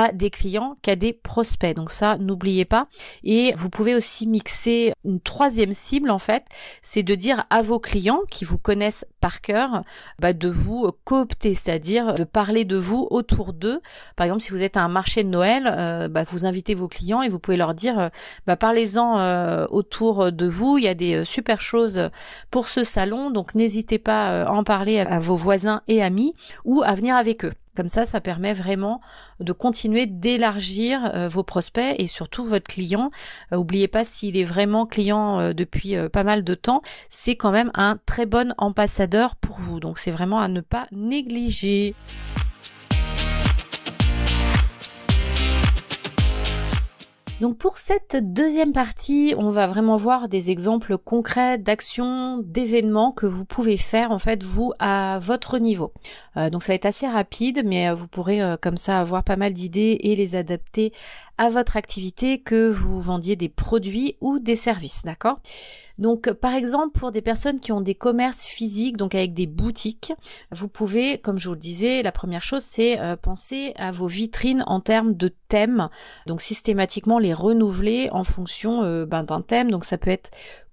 à 0.00 0.12
des 0.12 0.30
clients 0.30 0.76
qu'à 0.82 0.96
des 0.96 1.12
prospects. 1.12 1.74
Donc 1.74 1.90
ça, 1.90 2.16
n'oubliez 2.18 2.64
pas. 2.64 2.88
Et 3.24 3.52
vous 3.56 3.70
pouvez 3.70 3.94
aussi 3.94 4.26
mixer 4.26 4.92
une 5.04 5.20
troisième 5.20 5.74
cible 5.74 6.10
en 6.10 6.18
fait, 6.18 6.44
c'est 6.82 7.02
de 7.02 7.14
dire 7.14 7.44
à 7.50 7.62
vos 7.62 7.78
clients 7.78 8.20
qui 8.30 8.44
vous 8.44 8.58
connaissent 8.58 9.04
par 9.20 9.40
cœur, 9.40 9.82
bah, 10.18 10.32
de 10.32 10.48
vous 10.48 10.90
coopter, 11.04 11.54
c'est-à-dire 11.54 12.14
de 12.14 12.24
parler 12.24 12.64
de 12.64 12.76
vous 12.76 13.06
autour 13.10 13.52
d'eux. 13.52 13.80
Par 14.16 14.26
exemple, 14.26 14.42
si 14.42 14.50
vous 14.50 14.62
êtes 14.62 14.76
à 14.76 14.82
un 14.82 14.88
marché 14.88 15.22
de 15.22 15.28
Noël, 15.28 15.64
euh, 15.66 16.08
bah, 16.08 16.22
vous 16.24 16.46
invitez 16.46 16.74
vos 16.74 16.88
clients 16.88 17.22
et 17.22 17.28
vous 17.28 17.38
pouvez 17.38 17.56
leur 17.56 17.74
dire, 17.74 17.98
euh, 17.98 18.08
bah, 18.46 18.56
parlez-en 18.56 19.18
euh, 19.18 19.66
autour 19.70 20.32
de 20.32 20.46
vous. 20.46 20.78
Il 20.78 20.84
y 20.84 20.88
a 20.88 20.94
des 20.94 21.24
super 21.24 21.60
choses 21.60 22.10
pour 22.50 22.68
ce 22.68 22.84
salon, 22.84 23.30
donc 23.30 23.54
n'hésitez 23.54 23.98
pas 23.98 24.44
à 24.44 24.50
en 24.50 24.64
parler 24.64 25.00
à 25.00 25.18
vos 25.18 25.36
voisins 25.36 25.82
et 25.88 26.02
amis 26.02 26.34
ou 26.64 26.82
à 26.82 26.94
venir 26.94 27.16
avec 27.16 27.44
eux. 27.44 27.52
Comme 27.76 27.88
ça, 27.88 28.04
ça 28.04 28.20
permet 28.20 28.52
vraiment 28.52 29.00
de 29.38 29.52
continuer 29.52 30.06
d'élargir 30.06 31.10
euh, 31.14 31.28
vos 31.28 31.44
prospects 31.44 31.94
et 31.98 32.06
surtout 32.08 32.44
votre 32.44 32.66
client. 32.66 33.10
Euh, 33.52 33.56
oubliez 33.56 33.86
pas 33.86 34.04
s'il 34.04 34.36
est 34.36 34.44
vraiment 34.44 34.86
client 34.86 35.38
euh, 35.38 35.52
depuis 35.52 35.96
pas 36.12 36.24
mal 36.24 36.42
de 36.42 36.54
temps, 36.54 36.82
c'est 37.08 37.36
quand 37.36 37.52
même 37.52 37.70
un 37.74 37.98
très 38.06 38.26
bon 38.26 38.54
ambassadeur 38.58 39.36
pour 39.36 39.58
vous. 39.58 39.78
Donc 39.78 39.98
c'est 39.98 40.10
vraiment 40.10 40.40
à 40.40 40.48
ne 40.48 40.60
pas 40.60 40.86
négliger. 40.90 41.94
Donc 47.40 47.56
pour 47.56 47.78
cette 47.78 48.16
deuxième 48.34 48.74
partie, 48.74 49.34
on 49.38 49.48
va 49.48 49.66
vraiment 49.66 49.96
voir 49.96 50.28
des 50.28 50.50
exemples 50.50 50.98
concrets 50.98 51.56
d'actions, 51.56 52.36
d'événements 52.44 53.12
que 53.12 53.24
vous 53.24 53.46
pouvez 53.46 53.78
faire 53.78 54.10
en 54.10 54.18
fait 54.18 54.42
vous 54.44 54.74
à 54.78 55.18
votre 55.22 55.58
niveau. 55.58 55.94
Euh, 56.36 56.50
donc 56.50 56.62
ça 56.62 56.72
va 56.72 56.74
être 56.74 56.84
assez 56.84 57.08
rapide, 57.08 57.62
mais 57.64 57.88
euh, 57.88 57.94
vous 57.94 58.08
pourrez 58.08 58.42
euh, 58.42 58.58
comme 58.60 58.76
ça 58.76 59.00
avoir 59.00 59.24
pas 59.24 59.36
mal 59.36 59.54
d'idées 59.54 59.96
et 60.00 60.16
les 60.16 60.36
adapter 60.36 60.92
à 61.38 61.48
votre 61.48 61.78
activité, 61.78 62.38
que 62.42 62.68
vous 62.68 63.00
vendiez 63.00 63.36
des 63.36 63.48
produits 63.48 64.18
ou 64.20 64.38
des 64.38 64.56
services, 64.56 65.04
d'accord? 65.06 65.40
Donc, 66.00 66.32
par 66.32 66.54
exemple, 66.54 66.98
pour 66.98 67.12
des 67.12 67.20
personnes 67.20 67.60
qui 67.60 67.72
ont 67.72 67.82
des 67.82 67.94
commerces 67.94 68.46
physiques, 68.46 68.96
donc 68.96 69.14
avec 69.14 69.34
des 69.34 69.46
boutiques, 69.46 70.14
vous 70.50 70.66
pouvez, 70.66 71.18
comme 71.18 71.38
je 71.38 71.48
vous 71.48 71.54
le 71.54 71.60
disais, 71.60 72.02
la 72.02 72.10
première 72.10 72.42
chose, 72.42 72.62
c'est 72.62 72.98
euh, 72.98 73.16
penser 73.16 73.74
à 73.76 73.90
vos 73.90 74.06
vitrines 74.06 74.64
en 74.66 74.80
termes 74.80 75.14
de 75.14 75.30
thèmes. 75.48 75.90
Donc, 76.26 76.40
systématiquement 76.40 77.18
les 77.18 77.34
renouveler 77.34 78.08
en 78.12 78.24
fonction 78.24 78.82
euh, 78.82 79.04
ben, 79.04 79.24
d'un 79.24 79.42
thème. 79.42 79.70
Donc, 79.70 79.84
ça 79.84 79.98
peut 79.98 80.10
être 80.10 80.30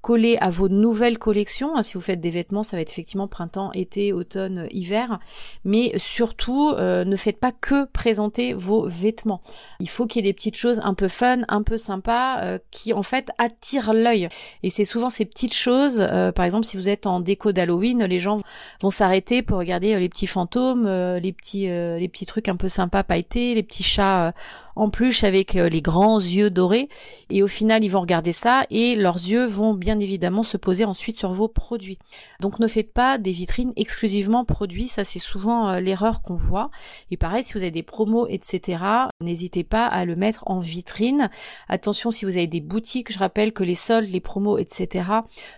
coller 0.07 0.37
à 0.39 0.49
vos 0.49 0.69
nouvelles 0.69 1.17
collections. 1.17 1.75
Hein, 1.75 1.83
si 1.83 1.95
vous 1.95 1.99
faites 1.99 2.21
des 2.21 2.29
vêtements, 2.29 2.63
ça 2.63 2.77
va 2.77 2.81
être 2.81 2.91
effectivement 2.91 3.27
printemps, 3.27 3.73
été, 3.73 4.13
automne, 4.13 4.65
hiver. 4.71 5.19
Mais 5.65 5.91
surtout, 5.97 6.69
euh, 6.69 7.03
ne 7.03 7.17
faites 7.17 7.41
pas 7.41 7.51
que 7.51 7.83
présenter 7.83 8.53
vos 8.53 8.87
vêtements. 8.87 9.41
Il 9.81 9.89
faut 9.89 10.07
qu'il 10.07 10.23
y 10.23 10.25
ait 10.25 10.31
des 10.31 10.33
petites 10.33 10.55
choses 10.55 10.79
un 10.85 10.93
peu 10.93 11.09
fun, 11.09 11.39
un 11.49 11.61
peu 11.61 11.77
sympa, 11.77 12.39
euh, 12.41 12.57
qui 12.71 12.93
en 12.93 13.03
fait 13.03 13.31
attirent 13.37 13.91
l'œil. 13.91 14.29
Et 14.63 14.69
c'est 14.69 14.85
souvent 14.85 15.09
ces 15.09 15.25
petites 15.25 15.53
choses, 15.53 15.99
euh, 15.99 16.31
par 16.31 16.45
exemple 16.45 16.65
si 16.65 16.77
vous 16.77 16.87
êtes 16.87 17.05
en 17.05 17.19
déco 17.19 17.51
d'Halloween, 17.51 18.05
les 18.05 18.19
gens 18.19 18.37
vont 18.79 18.91
s'arrêter 18.91 19.41
pour 19.41 19.57
regarder 19.57 19.99
les 19.99 20.07
petits 20.07 20.25
fantômes, 20.25 20.87
les 20.87 21.33
petits 21.33 21.67
les 21.67 22.07
petits 22.07 22.25
trucs 22.25 22.47
un 22.47 22.55
peu 22.55 22.69
sympas 22.69 23.03
pailletés, 23.03 23.55
les 23.55 23.63
petits 23.63 23.83
chats 23.83 24.33
en 24.77 24.89
plus 24.89 25.23
avec 25.23 25.55
euh, 25.55 25.69
les 25.69 25.81
grands 25.81 26.19
yeux 26.19 26.49
dorés. 26.49 26.89
Et 27.29 27.43
au 27.43 27.47
final, 27.47 27.83
ils 27.83 27.89
vont 27.89 28.01
regarder 28.01 28.33
ça 28.33 28.63
et 28.69 28.95
leurs 28.95 29.15
yeux 29.15 29.45
vont 29.45 29.73
bien 29.73 29.99
évidemment 29.99 30.43
se 30.43 30.57
poser 30.57 30.85
ensuite 30.85 31.17
sur 31.17 31.33
vos 31.33 31.47
produits. 31.47 31.97
Donc 32.39 32.59
ne 32.59 32.67
faites 32.67 32.93
pas 32.93 33.17
des 33.17 33.31
vitrines 33.31 33.73
exclusivement 33.75 34.45
produits, 34.45 34.87
ça 34.87 35.03
c'est 35.03 35.19
souvent 35.19 35.69
euh, 35.69 35.79
l'erreur 35.79 36.21
qu'on 36.21 36.35
voit. 36.35 36.69
Et 37.11 37.17
pareil, 37.17 37.43
si 37.43 37.53
vous 37.53 37.61
avez 37.61 37.71
des 37.71 37.83
promos, 37.83 38.27
etc., 38.27 38.83
n'hésitez 39.21 39.63
pas 39.63 39.85
à 39.85 40.05
le 40.05 40.15
mettre 40.15 40.43
en 40.47 40.59
vitrine. 40.59 41.29
Attention, 41.67 42.11
si 42.11 42.25
vous 42.25 42.37
avez 42.37 42.47
des 42.47 42.61
boutiques, 42.61 43.11
je 43.11 43.19
rappelle 43.19 43.53
que 43.53 43.63
les 43.63 43.75
soldes, 43.75 44.09
les 44.09 44.19
promos, 44.19 44.57
etc., 44.57 45.05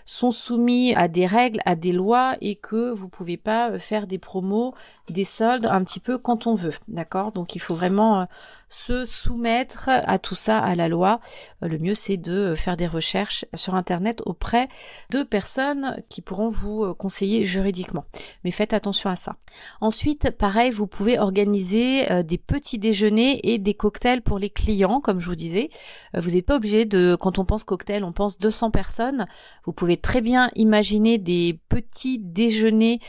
sont 0.05 0.31
soumis 0.31 0.93
à 0.95 1.07
des 1.07 1.25
règles, 1.25 1.61
à 1.65 1.75
des 1.75 1.91
lois 1.91 2.35
et 2.41 2.55
que 2.55 2.91
vous 2.91 3.09
pouvez 3.09 3.37
pas 3.37 3.71
euh, 3.71 3.79
faire 3.79 4.07
des 4.07 4.17
promos, 4.17 4.73
des 5.11 5.23
soldes 5.23 5.67
un 5.67 5.83
petit 5.83 5.99
peu 5.99 6.17
quand 6.17 6.47
on 6.47 6.55
veut. 6.55 6.73
D'accord? 6.87 7.31
Donc 7.31 7.55
il 7.55 7.59
faut 7.59 7.75
vraiment 7.75 8.27
se 8.69 9.03
soumettre 9.05 9.89
à 9.89 10.19
tout 10.19 10.35
ça, 10.35 10.59
à 10.59 10.75
la 10.75 10.87
loi. 10.87 11.19
Euh, 11.63 11.67
le 11.67 11.79
mieux, 11.79 11.95
c'est 11.95 12.17
de 12.17 12.53
faire 12.55 12.77
des 12.77 12.87
recherches 12.87 13.45
sur 13.55 13.75
Internet 13.75 14.21
auprès 14.25 14.69
de 15.09 15.23
personnes 15.23 16.01
qui 16.07 16.21
pourront 16.21 16.49
vous 16.49 16.83
euh, 16.83 16.93
conseiller 16.93 17.43
juridiquement. 17.43 18.05
Mais 18.43 18.51
faites 18.51 18.73
attention 18.73 19.09
à 19.09 19.15
ça. 19.15 19.35
Ensuite, 19.81 20.31
pareil, 20.37 20.69
vous 20.69 20.85
pouvez 20.85 21.17
organiser 21.17 22.11
euh, 22.11 22.21
des 22.21 22.37
petits 22.37 22.77
déjeuners 22.77 23.39
et 23.43 23.57
des 23.57 23.73
cocktails 23.73 24.21
pour 24.21 24.37
les 24.37 24.51
clients, 24.51 25.01
comme 25.01 25.19
je 25.19 25.27
vous 25.27 25.35
disais. 25.35 25.69
Vous 26.13 26.31
n'êtes 26.31 26.45
pas 26.45 26.55
obligé 26.55 26.85
de, 26.85 27.15
quand 27.15 27.39
on 27.39 27.45
pense 27.45 27.63
cocktail, 27.63 28.03
on 28.03 28.11
pense 28.11 28.37
200 28.37 28.69
personnes. 28.69 29.25
Vous 29.65 29.73
pouvez 29.73 29.97
très 29.97 30.21
bien 30.21 30.51
imaginer 30.55 31.17
des 31.17 31.59
petits 31.69 32.19
déjeuners 32.19 32.99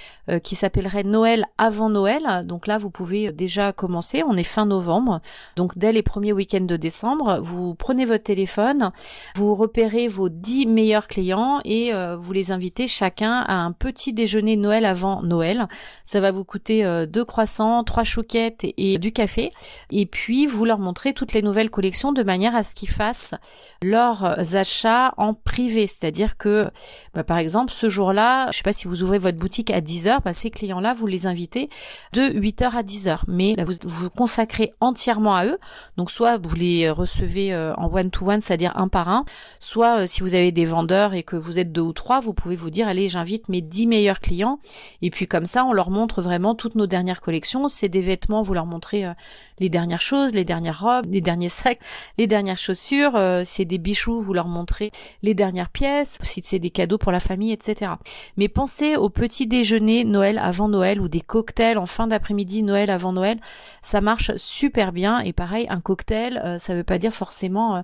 qui 0.42 0.56
s'appelleraient 0.56 1.02
Noël 1.02 1.46
avant 1.58 1.89
Noël. 1.90 2.46
Donc 2.46 2.66
là, 2.66 2.78
vous 2.78 2.90
pouvez 2.90 3.32
déjà 3.32 3.72
commencer. 3.72 4.22
On 4.26 4.36
est 4.36 4.42
fin 4.44 4.66
novembre. 4.66 5.20
Donc 5.56 5.76
dès 5.76 5.92
les 5.92 6.02
premiers 6.02 6.32
week-ends 6.32 6.60
de 6.60 6.76
décembre, 6.76 7.40
vous 7.42 7.74
prenez 7.74 8.04
votre 8.04 8.24
téléphone, 8.24 8.92
vous 9.36 9.54
repérez 9.54 10.08
vos 10.08 10.28
10 10.28 10.66
meilleurs 10.66 11.08
clients 11.08 11.60
et 11.64 11.92
euh, 11.92 12.16
vous 12.16 12.32
les 12.32 12.52
invitez 12.52 12.86
chacun 12.86 13.44
à 13.46 13.54
un 13.54 13.72
petit 13.72 14.12
déjeuner 14.12 14.56
Noël 14.56 14.84
avant 14.84 15.22
Noël. 15.22 15.68
Ça 16.04 16.20
va 16.20 16.30
vous 16.30 16.44
coûter 16.44 16.84
euh, 16.84 17.06
deux 17.06 17.24
croissants, 17.24 17.84
trois 17.84 18.04
chouquettes 18.04 18.64
et, 18.76 18.98
du 18.98 19.12
café. 19.12 19.52
Et 19.90 20.06
puis 20.06 20.46
vous 20.46 20.64
leur 20.64 20.78
montrez 20.78 21.12
toutes 21.12 21.32
les 21.32 21.42
nouvelles 21.42 21.70
collections 21.70 22.12
de 22.12 22.22
manière 22.22 22.54
à 22.54 22.62
ce 22.62 22.74
qu'ils 22.74 22.90
fassent 22.90 23.34
leurs 23.82 24.54
achats 24.54 25.12
en 25.16 25.34
privé. 25.34 25.86
C'est-à-dire 25.86 26.36
que, 26.36 26.70
bah, 27.14 27.24
par 27.24 27.38
exemple, 27.38 27.72
ce 27.72 27.88
jour-là, 27.88 28.50
je 28.50 28.58
sais 28.58 28.62
pas 28.62 28.72
si 28.72 28.88
vous 28.88 29.02
ouvrez 29.02 29.18
votre 29.18 29.38
boutique 29.38 29.70
à 29.70 29.80
10h, 29.80 30.22
bah, 30.24 30.32
ces 30.32 30.50
clients-là, 30.50 30.94
vous 30.94 31.06
les 31.06 31.26
invitez 31.26 31.68
de 32.12 32.22
8h 32.22 32.74
à 32.74 32.82
10h. 32.82 33.20
Mais 33.28 33.56
vous 33.64 33.74
vous 33.84 34.10
consacrez 34.10 34.72
entièrement 34.80 35.36
à 35.36 35.46
eux. 35.46 35.58
Donc 35.96 36.10
soit 36.10 36.38
vous 36.38 36.54
les 36.54 36.90
recevez 36.90 37.52
euh, 37.52 37.74
en 37.76 37.92
one-to-one, 37.92 38.40
c'est-à-dire 38.40 38.76
un 38.76 38.88
par 38.88 39.08
un, 39.08 39.24
soit 39.58 40.00
euh, 40.00 40.06
si 40.06 40.20
vous 40.20 40.34
avez 40.34 40.52
des 40.52 40.64
vendeurs 40.64 41.14
et 41.14 41.22
que 41.22 41.36
vous 41.36 41.58
êtes 41.58 41.72
deux 41.72 41.80
ou 41.80 41.92
trois, 41.92 42.20
vous 42.20 42.34
pouvez 42.34 42.56
vous 42.56 42.70
dire, 42.70 42.88
allez, 42.88 43.08
j'invite 43.08 43.48
mes 43.48 43.60
dix 43.60 43.86
meilleurs 43.86 44.20
clients. 44.20 44.58
Et 45.02 45.10
puis 45.10 45.26
comme 45.26 45.46
ça, 45.46 45.64
on 45.64 45.72
leur 45.72 45.90
montre 45.90 46.22
vraiment 46.22 46.54
toutes 46.54 46.74
nos 46.74 46.86
dernières 46.86 47.20
collections. 47.20 47.68
C'est 47.68 47.88
des 47.88 48.00
vêtements, 48.00 48.42
vous 48.42 48.54
leur 48.54 48.66
montrez 48.66 49.04
euh, 49.06 49.12
les 49.58 49.68
dernières 49.68 50.02
choses, 50.02 50.34
les 50.34 50.44
dernières 50.44 50.80
robes, 50.80 51.06
les 51.10 51.20
derniers 51.20 51.48
sacs, 51.48 51.80
les 52.18 52.26
dernières 52.26 52.58
chaussures. 52.58 53.12
c'est 53.44 53.64
des 53.64 53.78
bijoux, 53.78 54.20
vous 54.20 54.32
leur 54.32 54.48
montrez 54.48 54.90
les 55.22 55.34
dernières 55.34 55.68
pièces, 55.68 56.18
si 56.22 56.40
c'est 56.42 56.58
des 56.58 56.70
cadeaux 56.70 56.98
pour 56.98 57.12
la 57.12 57.20
famille, 57.20 57.52
etc. 57.52 57.92
Mais 58.36 58.48
pensez 58.48 58.96
au 58.96 59.10
petit 59.10 59.46
déjeuner 59.46 60.04
Noël 60.04 60.38
avant 60.38 60.68
Noël 60.68 61.00
ou 61.00 61.08
des 61.08 61.20
cocktails 61.20 61.69
en 61.78 61.86
fin 61.86 62.06
d'après-midi 62.06 62.62
Noël 62.62 62.90
avant 62.90 63.12
Noël. 63.12 63.38
Ça 63.82 64.00
marche 64.00 64.36
super 64.36 64.92
bien 64.92 65.20
et 65.20 65.32
pareil, 65.32 65.66
un 65.70 65.80
cocktail, 65.80 66.40
euh, 66.44 66.58
ça 66.58 66.74
veut 66.74 66.84
pas 66.84 66.98
dire 66.98 67.12
forcément 67.12 67.76
euh, 67.76 67.80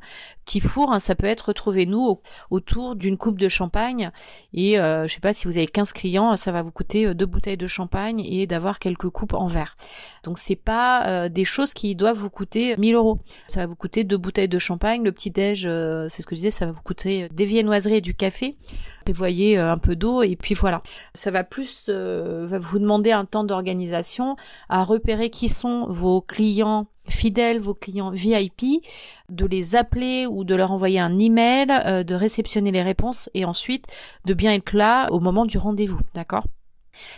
petit 0.46 0.60
four, 0.60 0.92
hein, 0.92 1.00
ça 1.00 1.14
peut 1.14 1.26
être 1.26 1.48
retrouvez-nous 1.48 2.20
autour 2.50 2.96
d'une 2.96 3.18
coupe 3.18 3.38
de 3.38 3.48
champagne 3.48 4.10
et 4.54 4.78
euh, 4.78 5.06
je 5.06 5.12
sais 5.12 5.20
pas 5.20 5.34
si 5.34 5.46
vous 5.46 5.58
avez 5.58 5.66
15 5.66 5.92
clients, 5.92 6.36
ça 6.36 6.52
va 6.52 6.62
vous 6.62 6.70
coûter 6.70 7.12
deux 7.14 7.26
bouteilles 7.26 7.56
de 7.58 7.66
champagne 7.66 8.20
et 8.24 8.46
d'avoir 8.46 8.78
quelques 8.78 9.10
coupes 9.10 9.34
en 9.34 9.48
verre. 9.48 9.76
Donc 10.24 10.38
c'est 10.38 10.56
pas 10.56 11.28
des 11.28 11.44
choses 11.44 11.74
qui 11.74 11.94
doivent 11.94 12.16
vous 12.16 12.30
coûter 12.30 12.76
1000 12.78 12.94
euros. 12.94 13.18
Ça 13.48 13.60
va 13.60 13.66
vous 13.66 13.76
coûter 13.76 14.04
deux 14.04 14.16
bouteilles 14.16 14.48
de 14.48 14.58
champagne, 14.58 15.04
le 15.04 15.12
petit 15.12 15.30
déj, 15.30 15.62
c'est 16.08 16.22
ce 16.22 16.26
que 16.26 16.34
je 16.34 16.40
disais, 16.40 16.50
ça 16.50 16.66
va 16.66 16.72
vous 16.72 16.82
coûter 16.82 17.28
des 17.30 17.44
viennoiseries 17.44 17.96
et 17.96 18.00
du 18.00 18.14
café 18.14 18.56
prévoyez 19.04 19.56
un 19.56 19.78
peu 19.78 19.94
d'eau 19.94 20.22
et 20.22 20.34
puis 20.34 20.54
voilà. 20.54 20.82
Ça 21.14 21.30
va 21.30 21.44
plus 21.44 21.88
va 21.88 22.58
vous 22.58 22.78
demander 22.78 23.12
un 23.12 23.24
temps 23.24 23.44
d'organisation 23.44 24.36
à 24.68 24.82
repérer 24.82 25.30
qui 25.30 25.48
sont 25.48 25.86
vos 25.88 26.20
clients 26.20 26.86
fidèles, 27.10 27.60
vos 27.60 27.74
clients 27.74 28.10
VIP, 28.10 28.82
de 29.28 29.46
les 29.46 29.76
appeler 29.76 30.26
ou 30.26 30.44
de 30.44 30.54
leur 30.54 30.72
envoyer 30.72 31.00
un 31.00 31.18
email, 31.18 31.66
euh, 31.70 32.02
de 32.02 32.14
réceptionner 32.14 32.72
les 32.72 32.82
réponses 32.82 33.30
et 33.34 33.44
ensuite 33.44 33.86
de 34.24 34.34
bien 34.34 34.52
être 34.52 34.72
là 34.72 35.06
au 35.10 35.20
moment 35.20 35.46
du 35.46 35.58
rendez-vous, 35.58 36.00
d'accord? 36.14 36.44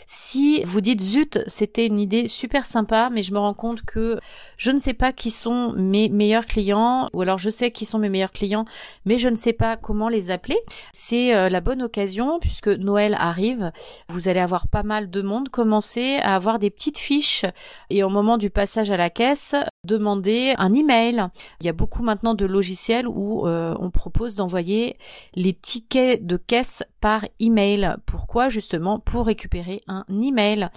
Si 0.06 0.62
vous 0.64 0.80
dites 0.80 1.00
zut, 1.00 1.38
c'était 1.46 1.86
une 1.86 1.98
idée 1.98 2.26
super 2.26 2.66
sympa, 2.66 3.08
mais 3.12 3.22
je 3.22 3.32
me 3.32 3.38
rends 3.38 3.54
compte 3.54 3.82
que 3.82 4.18
je 4.56 4.70
ne 4.70 4.78
sais 4.78 4.94
pas 4.94 5.12
qui 5.12 5.30
sont 5.30 5.72
mes 5.76 6.08
meilleurs 6.08 6.46
clients, 6.46 7.08
ou 7.12 7.22
alors 7.22 7.38
je 7.38 7.50
sais 7.50 7.70
qui 7.70 7.84
sont 7.84 7.98
mes 7.98 8.08
meilleurs 8.08 8.32
clients, 8.32 8.64
mais 9.04 9.18
je 9.18 9.28
ne 9.28 9.36
sais 9.36 9.52
pas 9.52 9.76
comment 9.76 10.08
les 10.08 10.30
appeler. 10.30 10.58
C'est 10.92 11.34
euh, 11.34 11.48
la 11.48 11.60
bonne 11.60 11.82
occasion, 11.82 12.38
puisque 12.40 12.68
Noël 12.68 13.16
arrive, 13.18 13.72
vous 14.08 14.28
allez 14.28 14.40
avoir 14.40 14.68
pas 14.68 14.82
mal 14.82 15.10
de 15.10 15.22
monde, 15.22 15.48
commencer 15.48 16.16
à 16.22 16.34
avoir 16.34 16.58
des 16.58 16.70
petites 16.70 16.98
fiches, 16.98 17.44
et 17.90 18.02
au 18.02 18.08
moment 18.08 18.38
du 18.38 18.50
passage 18.50 18.90
à 18.90 18.96
la 18.96 19.10
caisse, 19.10 19.54
demander 19.84 20.54
un 20.58 20.74
email. 20.74 21.28
Il 21.60 21.66
y 21.66 21.68
a 21.68 21.72
beaucoup 21.72 22.02
maintenant 22.02 22.34
de 22.34 22.46
logiciels 22.46 23.08
où 23.08 23.46
euh, 23.46 23.74
on 23.80 23.90
propose 23.90 24.34
d'envoyer 24.34 24.96
les 25.34 25.52
tickets 25.52 26.24
de 26.26 26.36
caisse 26.36 26.82
par 27.00 27.24
email. 27.40 27.96
Pourquoi? 28.06 28.48
Justement 28.48 28.98
Pour 28.98 29.26
récupérer 29.26 29.82
un 29.86 30.04
email 30.08 30.68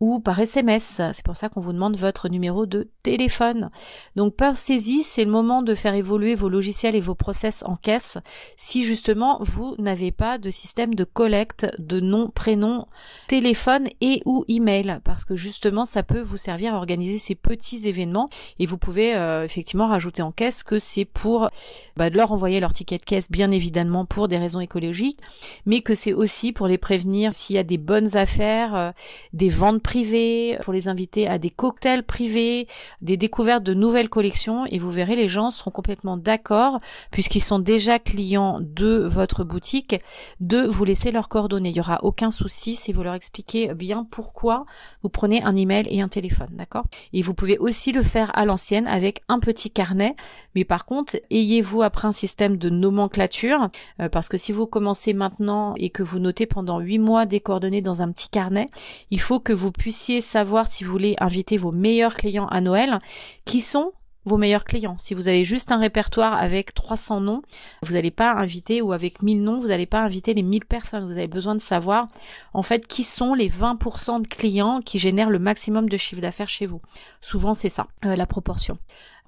ou 0.00 0.20
par 0.20 0.40
SMS. 0.40 1.00
C'est 1.12 1.24
pour 1.24 1.36
ça 1.36 1.48
qu'on 1.48 1.60
vous 1.60 1.72
demande 1.72 1.96
votre 1.96 2.28
numéro 2.28 2.66
de 2.66 2.88
téléphone. 3.02 3.70
Donc 4.14 4.36
pensez-y, 4.36 5.02
c'est 5.02 5.24
le 5.24 5.30
moment 5.30 5.62
de 5.62 5.74
faire 5.74 5.94
évoluer 5.94 6.34
vos 6.34 6.48
logiciels 6.48 6.94
et 6.94 7.00
vos 7.00 7.14
process 7.14 7.62
en 7.66 7.76
caisse 7.76 8.18
si 8.56 8.84
justement 8.84 9.38
vous 9.40 9.74
n'avez 9.78 10.12
pas 10.12 10.38
de 10.38 10.50
système 10.50 10.94
de 10.94 11.04
collecte 11.04 11.66
de 11.78 12.00
nom, 12.00 12.28
prénom, 12.28 12.86
téléphone 13.28 13.88
et 14.00 14.22
ou 14.26 14.44
email 14.48 15.00
parce 15.04 15.24
que 15.24 15.36
justement 15.36 15.84
ça 15.84 16.02
peut 16.02 16.20
vous 16.20 16.36
servir 16.36 16.74
à 16.74 16.78
organiser 16.78 17.18
ces 17.18 17.34
petits 17.34 17.88
événements 17.88 18.28
et 18.58 18.66
vous 18.66 18.78
pouvez 18.78 19.14
euh, 19.14 19.44
effectivement 19.44 19.86
rajouter 19.86 20.22
en 20.22 20.32
caisse 20.32 20.62
que 20.62 20.78
c'est 20.78 21.04
pour 21.04 21.50
bah, 21.96 22.10
leur 22.10 22.32
envoyer 22.32 22.60
leur 22.60 22.72
ticket 22.72 22.98
de 22.98 23.04
caisse 23.04 23.30
bien 23.30 23.50
évidemment 23.50 24.04
pour 24.04 24.28
des 24.28 24.38
raisons 24.38 24.60
écologiques 24.60 25.18
mais 25.64 25.80
que 25.80 25.94
c'est 25.94 26.12
aussi 26.12 26.52
pour 26.52 26.66
les 26.66 26.78
prévenir 26.78 27.34
s'il 27.34 27.56
y 27.56 27.58
a 27.58 27.64
des 27.64 27.78
bonnes 27.78 28.16
affaires, 28.16 28.74
euh, 28.74 28.90
des 29.32 29.48
ventes 29.48 29.82
privés, 29.86 30.58
pour 30.62 30.72
les 30.72 30.88
inviter 30.88 31.28
à 31.28 31.38
des 31.38 31.48
cocktails 31.48 32.02
privés, 32.02 32.66
des 33.02 33.16
découvertes 33.16 33.62
de 33.62 33.72
nouvelles 33.72 34.08
collections 34.08 34.66
et 34.66 34.80
vous 34.80 34.90
verrez 34.90 35.14
les 35.14 35.28
gens 35.28 35.52
seront 35.52 35.70
complètement 35.70 36.16
d'accord 36.16 36.80
puisqu'ils 37.12 37.40
sont 37.40 37.60
déjà 37.60 38.00
clients 38.00 38.58
de 38.60 39.06
votre 39.08 39.44
boutique 39.44 39.94
de 40.40 40.66
vous 40.66 40.84
laisser 40.84 41.12
leurs 41.12 41.28
coordonnées. 41.28 41.68
Il 41.68 41.76
y 41.76 41.80
aura 41.80 42.00
aucun 42.02 42.32
souci 42.32 42.74
si 42.74 42.92
vous 42.92 43.04
leur 43.04 43.14
expliquez 43.14 43.74
bien 43.74 44.04
pourquoi 44.10 44.66
vous 45.04 45.08
prenez 45.08 45.44
un 45.44 45.54
email 45.54 45.86
et 45.88 46.00
un 46.00 46.08
téléphone, 46.08 46.50
d'accord? 46.50 46.86
Et 47.12 47.22
vous 47.22 47.34
pouvez 47.34 47.56
aussi 47.58 47.92
le 47.92 48.02
faire 48.02 48.36
à 48.36 48.44
l'ancienne 48.44 48.88
avec 48.88 49.22
un 49.28 49.38
petit 49.38 49.70
carnet, 49.70 50.16
mais 50.56 50.64
par 50.64 50.84
contre, 50.84 51.14
ayez-vous 51.30 51.82
après 51.82 52.08
un 52.08 52.12
système 52.12 52.56
de 52.56 52.70
nomenclature 52.70 53.68
euh, 54.00 54.08
parce 54.08 54.28
que 54.28 54.36
si 54.36 54.50
vous 54.50 54.66
commencez 54.66 55.12
maintenant 55.12 55.74
et 55.76 55.90
que 55.90 56.02
vous 56.02 56.18
notez 56.18 56.46
pendant 56.46 56.80
8 56.80 56.98
mois 56.98 57.24
des 57.24 57.38
coordonnées 57.38 57.82
dans 57.82 58.02
un 58.02 58.10
petit 58.10 58.28
carnet, 58.28 58.66
il 59.12 59.20
faut 59.20 59.38
que 59.38 59.52
vous 59.52 59.75
puissiez 59.76 60.20
savoir 60.20 60.66
si 60.66 60.84
vous 60.84 60.90
voulez 60.90 61.16
inviter 61.18 61.56
vos 61.56 61.72
meilleurs 61.72 62.14
clients 62.14 62.46
à 62.46 62.60
Noël, 62.60 62.98
qui 63.44 63.60
sont 63.60 63.92
vos 64.24 64.36
meilleurs 64.36 64.64
clients? 64.64 64.96
Si 64.98 65.14
vous 65.14 65.28
avez 65.28 65.44
juste 65.44 65.70
un 65.70 65.78
répertoire 65.78 66.34
avec 66.34 66.74
300 66.74 67.20
noms, 67.20 67.42
vous 67.82 67.92
n'allez 67.92 68.10
pas 68.10 68.32
inviter, 68.32 68.82
ou 68.82 68.92
avec 68.92 69.22
1000 69.22 69.42
noms, 69.42 69.58
vous 69.58 69.68
n'allez 69.68 69.86
pas 69.86 70.00
inviter 70.00 70.34
les 70.34 70.42
1000 70.42 70.64
personnes. 70.64 71.04
Vous 71.04 71.18
avez 71.18 71.28
besoin 71.28 71.54
de 71.54 71.60
savoir, 71.60 72.08
en 72.52 72.62
fait, 72.62 72.86
qui 72.86 73.04
sont 73.04 73.34
les 73.34 73.48
20% 73.48 74.22
de 74.22 74.26
clients 74.26 74.80
qui 74.80 74.98
génèrent 74.98 75.30
le 75.30 75.38
maximum 75.38 75.88
de 75.88 75.96
chiffre 75.96 76.20
d'affaires 76.20 76.48
chez 76.48 76.66
vous. 76.66 76.80
Souvent, 77.20 77.54
c'est 77.54 77.68
ça, 77.68 77.86
euh, 78.04 78.16
la 78.16 78.26
proportion. 78.26 78.78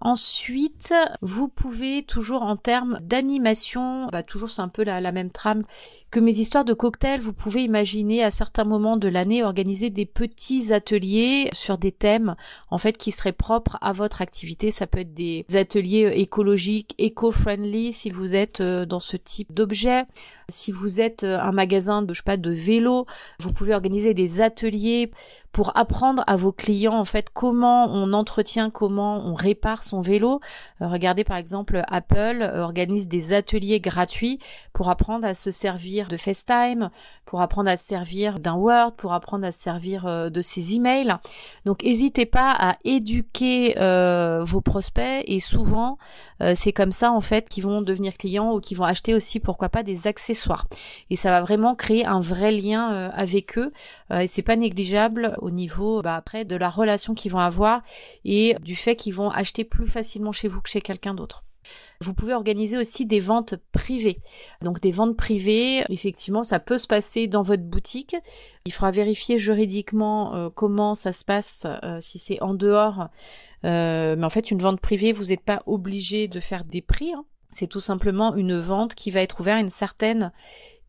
Ensuite, 0.00 0.94
vous 1.22 1.48
pouvez 1.48 2.02
toujours 2.02 2.44
en 2.44 2.56
termes 2.56 3.00
d'animation, 3.02 4.06
bah 4.12 4.22
toujours 4.22 4.50
c'est 4.50 4.62
un 4.62 4.68
peu 4.68 4.84
la, 4.84 5.12
même 5.12 5.30
trame 5.30 5.62
que 6.10 6.20
mes 6.20 6.36
histoires 6.36 6.64
de 6.64 6.72
cocktails, 6.72 7.20
vous 7.20 7.32
pouvez 7.32 7.62
imaginer 7.62 8.22
à 8.22 8.30
certains 8.30 8.64
moments 8.64 8.96
de 8.96 9.08
l'année 9.08 9.42
organiser 9.42 9.90
des 9.90 10.06
petits 10.06 10.72
ateliers 10.72 11.50
sur 11.52 11.78
des 11.78 11.92
thèmes 11.92 12.36
en 12.70 12.78
fait 12.78 12.96
qui 12.96 13.10
seraient 13.10 13.32
propres 13.32 13.76
à 13.80 13.92
votre 13.92 14.22
activité. 14.22 14.70
Ça 14.70 14.86
peut 14.86 15.00
être 15.00 15.14
des 15.14 15.44
ateliers 15.54 16.12
écologiques, 16.16 16.94
éco-friendly 16.98 17.92
si 17.92 18.10
vous 18.10 18.34
êtes 18.34 18.60
euh, 18.60 18.86
dans 18.86 19.00
ce 19.00 19.16
type 19.16 19.52
d'objet. 19.52 20.04
Si 20.48 20.72
vous 20.72 21.00
êtes 21.00 21.24
euh, 21.24 21.38
un 21.40 21.52
magasin 21.52 22.02
de 22.02 22.14
je 22.14 22.20
sais 22.20 22.24
pas 22.24 22.36
de 22.36 22.50
vélo, 22.50 23.06
vous 23.40 23.52
pouvez 23.52 23.74
organiser 23.74 24.14
des 24.14 24.40
ateliers 24.40 25.10
pour 25.52 25.76
apprendre 25.76 26.22
à 26.26 26.36
vos 26.36 26.52
clients 26.52 26.96
en 26.96 27.04
fait 27.04 27.30
comment 27.32 27.86
on 27.90 28.12
entretient, 28.12 28.70
comment 28.70 29.18
on 29.26 29.34
répare 29.34 29.84
son 29.88 30.00
vélo. 30.00 30.40
Euh, 30.80 30.88
regardez 30.88 31.24
par 31.24 31.36
exemple 31.36 31.82
Apple 31.88 32.42
euh, 32.42 32.62
organise 32.62 33.08
des 33.08 33.32
ateliers 33.32 33.80
gratuits 33.80 34.38
pour 34.72 34.90
apprendre 34.90 35.24
à 35.24 35.34
se 35.34 35.50
servir 35.50 36.08
de 36.08 36.16
FaceTime, 36.16 36.90
pour 37.24 37.40
apprendre 37.40 37.70
à 37.70 37.76
se 37.76 37.86
servir 37.86 38.38
d'un 38.38 38.54
Word, 38.54 38.92
pour 38.96 39.12
apprendre 39.12 39.46
à 39.46 39.52
se 39.52 39.60
servir 39.60 40.06
euh, 40.06 40.30
de 40.30 40.42
ses 40.42 40.74
emails. 40.74 41.16
Donc 41.64 41.82
n'hésitez 41.82 42.26
pas 42.26 42.54
à 42.58 42.76
éduquer 42.84 43.74
vos 44.44 44.60
prospects 44.60 45.24
et 45.26 45.40
souvent 45.40 45.98
c'est 46.54 46.72
comme 46.72 46.92
ça 46.92 47.12
en 47.12 47.20
fait 47.20 47.48
qu'ils 47.48 47.64
vont 47.64 47.82
devenir 47.82 48.16
clients 48.16 48.52
ou 48.52 48.60
qu'ils 48.60 48.76
vont 48.76 48.84
acheter 48.84 49.14
aussi 49.14 49.40
pourquoi 49.40 49.68
pas 49.68 49.82
des 49.82 50.06
accessoires. 50.06 50.66
Et 51.10 51.16
ça 51.16 51.30
va 51.30 51.40
vraiment 51.40 51.74
créer 51.74 52.04
un 52.04 52.20
vrai 52.20 52.52
lien 52.52 53.10
avec 53.12 53.58
eux 53.58 53.72
et 54.10 54.26
c'est 54.26 54.42
pas 54.42 54.56
négligeable 54.56 55.36
au 55.40 55.50
niveau 55.50 56.02
bah, 56.02 56.16
après 56.16 56.44
de 56.44 56.56
la 56.56 56.70
relation 56.70 57.14
qu'ils 57.14 57.32
vont 57.32 57.38
avoir 57.38 57.82
et 58.24 58.56
du 58.62 58.74
fait 58.74 58.96
qu'ils 58.96 59.14
vont 59.14 59.30
acheter 59.30 59.64
plus 59.64 59.86
facilement 59.86 60.32
chez 60.32 60.48
vous 60.48 60.60
que 60.60 60.70
chez 60.70 60.80
quelqu'un 60.80 61.14
d'autre. 61.14 61.44
Vous 62.00 62.14
pouvez 62.14 62.32
organiser 62.32 62.78
aussi 62.78 63.06
des 63.06 63.18
ventes 63.18 63.56
privées. 63.72 64.20
Donc 64.62 64.80
des 64.80 64.92
ventes 64.92 65.16
privées, 65.16 65.84
effectivement, 65.88 66.44
ça 66.44 66.60
peut 66.60 66.78
se 66.78 66.86
passer 66.86 67.26
dans 67.26 67.42
votre 67.42 67.64
boutique. 67.64 68.14
Il 68.64 68.72
faudra 68.72 68.92
vérifier 68.92 69.38
juridiquement 69.38 70.34
euh, 70.34 70.48
comment 70.48 70.94
ça 70.94 71.12
se 71.12 71.24
passe 71.24 71.66
euh, 71.82 71.98
si 72.00 72.18
c'est 72.18 72.40
en 72.40 72.54
dehors. 72.54 73.08
Euh, 73.64 74.14
mais 74.16 74.24
en 74.24 74.30
fait, 74.30 74.50
une 74.50 74.58
vente 74.58 74.80
privée, 74.80 75.12
vous 75.12 75.26
n'êtes 75.26 75.42
pas 75.42 75.62
obligé 75.66 76.28
de 76.28 76.38
faire 76.38 76.64
des 76.64 76.82
prix. 76.82 77.12
Hein. 77.12 77.24
C'est 77.50 77.66
tout 77.66 77.80
simplement 77.80 78.36
une 78.36 78.58
vente 78.58 78.94
qui 78.94 79.10
va 79.10 79.20
être 79.20 79.40
ouverte 79.40 79.58
à 79.58 79.60
une 79.60 79.70
certaine 79.70 80.32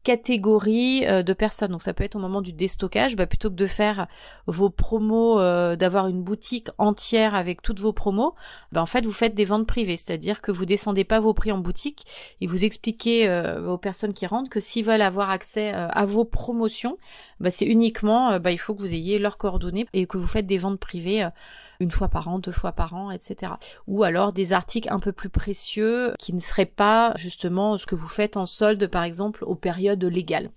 catégorie 0.04 1.06
euh, 1.06 1.24
de 1.24 1.34
personnes. 1.34 1.72
Donc 1.72 1.82
ça 1.82 1.94
peut 1.94 2.04
être 2.04 2.16
au 2.16 2.20
moment 2.20 2.42
du 2.42 2.54
déstockage, 2.54 3.16
bah, 3.16 3.28
plutôt 3.28 3.50
que 3.50 3.56
de 3.56 3.66
faire 3.66 4.08
vos 4.48 4.70
promos, 4.70 5.40
euh, 5.40 5.76
d'avoir 5.76 6.08
une 6.08 6.24
boutique 6.24 6.70
entière 6.78 7.36
avec 7.36 7.62
toutes 7.62 7.80
vos 7.80 7.94
promos, 7.94 8.34
bah, 8.72 8.82
en 8.82 8.86
fait 8.86 9.06
vous 9.06 9.12
faites 9.12 9.36
des 9.36 9.46
ventes 9.46 9.68
privées, 9.68 9.98
c'est-à-dire 9.98 10.42
que 10.42 10.52
vous 10.52 10.66
descendez 10.66 11.04
pas 11.04 11.20
vos 11.20 11.34
prix 11.34 11.52
en 11.52 11.58
boutique 11.58 12.06
et 12.42 12.48
vous 12.48 12.66
expliquez 12.66 13.28
euh, 13.28 13.68
aux 13.68 13.78
personnes 13.78 14.14
qui 14.14 14.26
rentrent 14.26 14.50
que 14.50 14.60
s'ils 14.60 14.86
veulent 14.86 15.02
avoir 15.02 15.30
accès 15.30 15.72
à 15.72 16.06
vos 16.06 16.26
promotions, 16.26 16.98
bah, 17.40 17.50
c'est 17.50 17.66
uniquement, 17.66 18.40
bah, 18.40 18.52
il 18.52 18.58
faut 18.58 18.74
que 18.74 18.82
vous 18.82 18.94
ayez 18.94 19.20
leurs 19.20 19.38
coordonnées 19.38 19.88
et 19.94 20.06
que 20.06 20.18
vous 20.18 20.28
faites 20.28 20.46
des 20.46 20.58
ventes 20.58 20.80
privées 20.80 21.28
une 21.80 21.92
fois 21.92 22.10
par 22.10 22.28
an, 22.28 22.40
deux 22.40 22.52
fois 22.52 22.72
par 22.72 22.94
an, 22.94 23.12
etc. 23.12 23.54
Ou 23.88 24.04
alors 24.04 24.34
des 24.34 24.54
articles 24.54 24.90
un 24.92 25.00
peu 25.00 25.12
plus 25.12 25.30
précieux 25.30 26.14
qui 26.20 26.34
ne 26.34 26.40
seraient 26.40 26.66
pas 26.66 27.14
justement 27.16 27.78
ce 27.78 27.86
que 27.86 27.96
vous 27.96 28.08
faites 28.08 28.38
en 28.38 28.46
solde 28.46 28.88
par 28.88 29.04
exemple 29.04 29.44
aux 29.46 29.56
périodes 29.56 29.89
légales. 30.08 30.50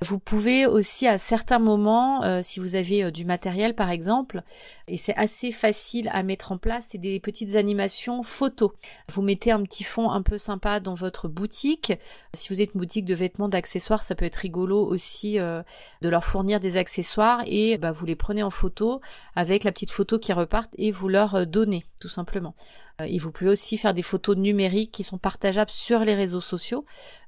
Vous 0.00 0.18
pouvez 0.18 0.66
aussi 0.66 1.06
à 1.06 1.18
certains 1.18 1.58
moments, 1.58 2.22
euh, 2.24 2.40
si 2.42 2.60
vous 2.60 2.74
avez 2.74 3.04
euh, 3.04 3.10
du 3.10 3.24
matériel 3.24 3.74
par 3.74 3.90
exemple, 3.90 4.42
et 4.86 4.96
c'est 4.96 5.14
assez 5.16 5.52
facile 5.52 6.10
à 6.12 6.22
mettre 6.22 6.52
en 6.52 6.58
place, 6.58 6.88
c'est 6.90 6.98
des 6.98 7.20
petites 7.20 7.56
animations 7.56 8.22
photos. 8.22 8.70
Vous 9.10 9.22
mettez 9.22 9.50
un 9.50 9.62
petit 9.62 9.84
fond 9.84 10.10
un 10.10 10.22
peu 10.22 10.38
sympa 10.38 10.80
dans 10.80 10.94
votre 10.94 11.28
boutique. 11.28 11.92
Si 12.32 12.52
vous 12.52 12.60
êtes 12.60 12.74
une 12.74 12.80
boutique 12.80 13.04
de 13.04 13.14
vêtements, 13.14 13.48
d'accessoires, 13.48 14.02
ça 14.02 14.14
peut 14.14 14.24
être 14.24 14.36
rigolo 14.36 14.84
aussi 14.84 15.38
euh, 15.38 15.62
de 16.02 16.08
leur 16.08 16.24
fournir 16.24 16.60
des 16.60 16.76
accessoires 16.76 17.42
et 17.46 17.78
bah, 17.78 17.92
vous 17.92 18.06
les 18.06 18.16
prenez 18.16 18.42
en 18.42 18.50
photo 18.50 19.00
avec 19.36 19.64
la 19.64 19.72
petite 19.72 19.90
photo 19.90 20.18
qui 20.18 20.32
repart 20.32 20.70
et 20.78 20.90
vous 20.90 21.08
leur 21.08 21.46
donnez 21.46 21.84
tout 22.00 22.08
simplement. 22.08 22.54
Euh, 23.00 23.04
et 23.08 23.18
vous 23.18 23.32
pouvez 23.32 23.50
aussi 23.50 23.76
faire 23.76 23.94
des 23.94 24.02
photos 24.02 24.36
numériques 24.36 24.92
qui 24.92 25.04
sont 25.04 25.18
partageables 25.18 25.70
sur 25.70 26.00
les 26.00 26.14
réseaux 26.14 26.40
sociaux. 26.40 26.84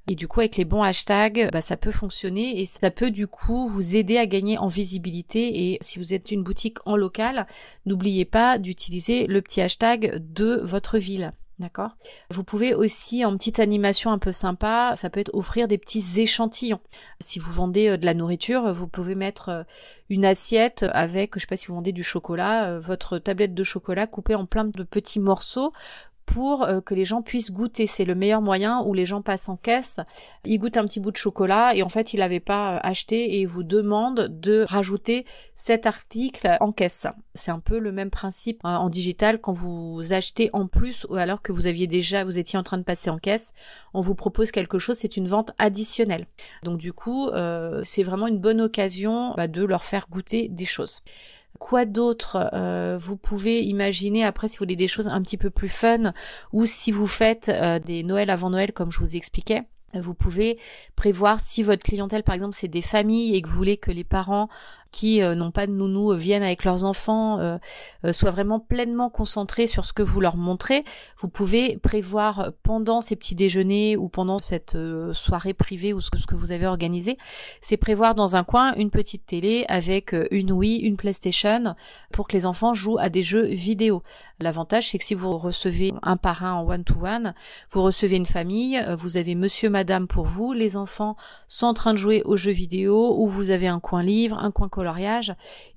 Et 0.07 0.15
du 0.15 0.27
coup, 0.27 0.39
avec 0.39 0.57
les 0.57 0.65
bons 0.65 0.83
hashtags, 0.83 1.49
bah, 1.51 1.61
ça 1.61 1.77
peut 1.77 1.91
fonctionner 1.91 2.59
et 2.59 2.65
ça 2.65 2.91
peut 2.91 3.11
du 3.11 3.27
coup 3.27 3.67
vous 3.67 3.95
aider 3.95 4.17
à 4.17 4.25
gagner 4.25 4.57
en 4.57 4.67
visibilité. 4.67 5.71
Et 5.71 5.77
si 5.81 5.99
vous 5.99 6.13
êtes 6.13 6.31
une 6.31 6.43
boutique 6.43 6.77
en 6.85 6.95
local, 6.95 7.47
n'oubliez 7.85 8.25
pas 8.25 8.57
d'utiliser 8.57 9.27
le 9.27 9.41
petit 9.41 9.61
hashtag 9.61 10.21
de 10.33 10.61
votre 10.63 10.97
ville. 10.97 11.33
D'accord 11.59 11.91
Vous 12.31 12.43
pouvez 12.43 12.73
aussi, 12.73 13.23
en 13.23 13.37
petite 13.37 13.59
animation 13.59 14.09
un 14.09 14.17
peu 14.17 14.31
sympa, 14.31 14.93
ça 14.95 15.09
peut 15.11 15.19
être 15.19 15.33
offrir 15.35 15.67
des 15.67 15.77
petits 15.77 16.19
échantillons. 16.19 16.79
Si 17.19 17.37
vous 17.37 17.51
vendez 17.51 17.89
euh, 17.89 17.97
de 17.97 18.05
la 18.05 18.15
nourriture, 18.15 18.73
vous 18.73 18.87
pouvez 18.87 19.13
mettre 19.13 19.49
euh, 19.49 19.63
une 20.09 20.25
assiette 20.25 20.85
avec, 20.91 21.35
je 21.35 21.41
sais 21.41 21.47
pas 21.47 21.57
si 21.57 21.67
vous 21.67 21.75
vendez 21.75 21.91
du 21.91 22.03
chocolat, 22.03 22.65
euh, 22.65 22.79
votre 22.79 23.19
tablette 23.19 23.53
de 23.53 23.63
chocolat 23.63 24.07
coupée 24.07 24.33
en 24.33 24.45
plein 24.45 24.65
de 24.65 24.83
petits 24.83 25.19
morceaux 25.19 25.71
pour 26.25 26.63
euh, 26.63 26.81
que 26.81 26.93
les 26.93 27.05
gens 27.05 27.21
puissent 27.21 27.51
goûter. 27.51 27.87
C'est 27.87 28.05
le 28.05 28.15
meilleur 28.15 28.41
moyen 28.41 28.81
où 28.85 28.93
les 28.93 29.05
gens 29.05 29.21
passent 29.21 29.49
en 29.49 29.57
caisse, 29.57 29.99
ils 30.45 30.57
goûtent 30.57 30.77
un 30.77 30.85
petit 30.85 30.99
bout 30.99 31.11
de 31.11 31.17
chocolat 31.17 31.75
et 31.75 31.83
en 31.83 31.89
fait 31.89 32.13
ils 32.13 32.17
l'avaient 32.17 32.39
pas 32.39 32.75
euh, 32.75 32.79
acheté 32.83 33.35
et 33.35 33.41
ils 33.41 33.47
vous 33.47 33.63
demandent 33.63 34.27
de 34.39 34.65
rajouter 34.67 35.25
cet 35.55 35.85
article 35.85 36.57
en 36.59 36.71
caisse. 36.71 37.07
C'est 37.33 37.51
un 37.51 37.59
peu 37.59 37.79
le 37.79 37.91
même 37.91 38.09
principe 38.09 38.61
hein, 38.63 38.77
en 38.77 38.89
digital 38.89 39.39
quand 39.39 39.51
vous 39.51 40.13
achetez 40.13 40.49
en 40.53 40.67
plus 40.67 41.05
ou 41.09 41.15
alors 41.15 41.41
que 41.41 41.51
vous 41.51 41.67
aviez 41.67 41.87
déjà, 41.87 42.23
vous 42.23 42.39
étiez 42.39 42.57
en 42.57 42.63
train 42.63 42.77
de 42.77 42.83
passer 42.83 43.09
en 43.09 43.17
caisse, 43.17 43.53
on 43.93 44.01
vous 44.01 44.15
propose 44.15 44.51
quelque 44.51 44.79
chose, 44.79 44.97
c'est 44.97 45.17
une 45.17 45.27
vente 45.27 45.51
additionnelle. 45.57 46.27
Donc 46.63 46.77
du 46.77 46.93
coup, 46.93 47.27
euh, 47.29 47.81
c'est 47.83 48.03
vraiment 48.03 48.27
une 48.27 48.39
bonne 48.39 48.61
occasion 48.61 49.33
bah, 49.35 49.47
de 49.47 49.63
leur 49.63 49.83
faire 49.83 50.07
goûter 50.09 50.47
des 50.49 50.65
choses. 50.65 51.01
Quoi 51.59 51.85
d'autre 51.85 52.49
euh, 52.53 52.97
Vous 52.99 53.17
pouvez 53.17 53.61
imaginer 53.61 54.23
après 54.23 54.47
si 54.47 54.57
vous 54.57 54.63
voulez 54.63 54.75
des 54.75 54.87
choses 54.87 55.07
un 55.07 55.21
petit 55.21 55.37
peu 55.37 55.49
plus 55.49 55.69
fun 55.69 56.13
ou 56.53 56.65
si 56.65 56.91
vous 56.91 57.07
faites 57.07 57.49
euh, 57.49 57.79
des 57.79 58.03
Noëls 58.03 58.29
avant 58.29 58.49
Noël 58.49 58.73
comme 58.73 58.91
je 58.91 58.99
vous 58.99 59.15
expliquais. 59.15 59.63
Vous 59.93 60.13
pouvez 60.13 60.57
prévoir 60.95 61.41
si 61.41 61.63
votre 61.63 61.83
clientèle 61.83 62.23
par 62.23 62.35
exemple 62.35 62.55
c'est 62.55 62.69
des 62.69 62.81
familles 62.81 63.35
et 63.35 63.41
que 63.41 63.49
vous 63.49 63.57
voulez 63.57 63.77
que 63.77 63.91
les 63.91 64.05
parents 64.05 64.47
qui 64.91 65.23
euh, 65.23 65.35
n'ont 65.35 65.51
pas 65.51 65.67
de 65.67 65.71
nounou 65.71 66.11
euh, 66.11 66.15
viennent 66.15 66.43
avec 66.43 66.65
leurs 66.65 66.83
enfants, 66.83 67.39
euh, 67.39 67.57
soient 68.11 68.31
vraiment 68.31 68.59
pleinement 68.59 69.09
concentrés 69.09 69.65
sur 69.65 69.85
ce 69.85 69.93
que 69.93 70.03
vous 70.03 70.19
leur 70.19 70.35
montrez. 70.35 70.83
Vous 71.17 71.29
pouvez 71.29 71.77
prévoir 71.77 72.51
pendant 72.61 73.01
ces 73.01 73.15
petits 73.15 73.35
déjeuners 73.35 73.95
ou 73.95 74.09
pendant 74.09 74.39
cette 74.39 74.77
soirée 75.13 75.53
privée 75.53 75.93
ou 75.93 76.01
ce 76.01 76.11
que, 76.11 76.17
ce 76.17 76.27
que 76.27 76.35
vous 76.35 76.51
avez 76.51 76.67
organisé, 76.67 77.17
c'est 77.61 77.77
prévoir 77.77 78.15
dans 78.15 78.35
un 78.35 78.43
coin 78.43 78.73
une 78.75 78.91
petite 78.91 79.25
télé 79.25 79.65
avec 79.69 80.15
une 80.31 80.51
Wii, 80.51 80.79
une 80.79 80.97
PlayStation 80.97 81.75
pour 82.11 82.27
que 82.27 82.33
les 82.33 82.45
enfants 82.45 82.73
jouent 82.73 82.97
à 82.99 83.09
des 83.09 83.23
jeux 83.23 83.45
vidéo. 83.45 84.03
L'avantage 84.39 84.89
c'est 84.89 84.97
que 84.97 85.05
si 85.05 85.13
vous 85.13 85.37
recevez 85.37 85.93
un 86.01 86.17
parrain 86.17 86.53
en 86.53 86.67
one-to-one, 86.67 87.33
vous 87.69 87.81
recevez 87.81 88.17
une 88.17 88.25
famille, 88.25 88.83
vous 88.97 89.17
avez 89.17 89.35
monsieur, 89.35 89.69
madame 89.69 90.07
pour 90.07 90.25
vous, 90.25 90.53
les 90.53 90.75
enfants 90.75 91.15
sont 91.47 91.67
en 91.67 91.73
train 91.73 91.93
de 91.93 91.97
jouer 91.99 92.23
aux 92.25 92.37
jeux 92.37 92.51
vidéo 92.51 93.15
ou 93.17 93.27
vous 93.27 93.51
avez 93.51 93.67
un 93.67 93.79
coin 93.79 94.03
livre, 94.03 94.39
un 94.39 94.51
coin 94.51 94.69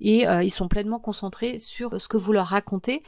et 0.01 0.27
euh, 0.27 0.43
ils 0.43 0.49
sont 0.49 0.67
pleinement 0.67 0.99
concentrés 0.99 1.57
sur 1.57 1.99
ce 1.99 2.07
que 2.07 2.17
vous 2.17 2.33
leur 2.33 2.47
racontez 2.47 3.03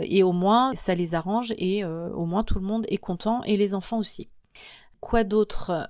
et 0.00 0.22
au 0.22 0.32
moins 0.32 0.74
ça 0.74 0.94
les 0.94 1.14
arrange 1.14 1.52
et 1.58 1.84
euh, 1.84 2.10
au 2.10 2.26
moins 2.26 2.44
tout 2.44 2.54
le 2.54 2.64
monde 2.64 2.84
est 2.88 2.98
content 2.98 3.42
et 3.44 3.56
les 3.56 3.74
enfants 3.74 3.98
aussi. 3.98 4.28
Quoi 5.00 5.24
d'autre? 5.24 5.88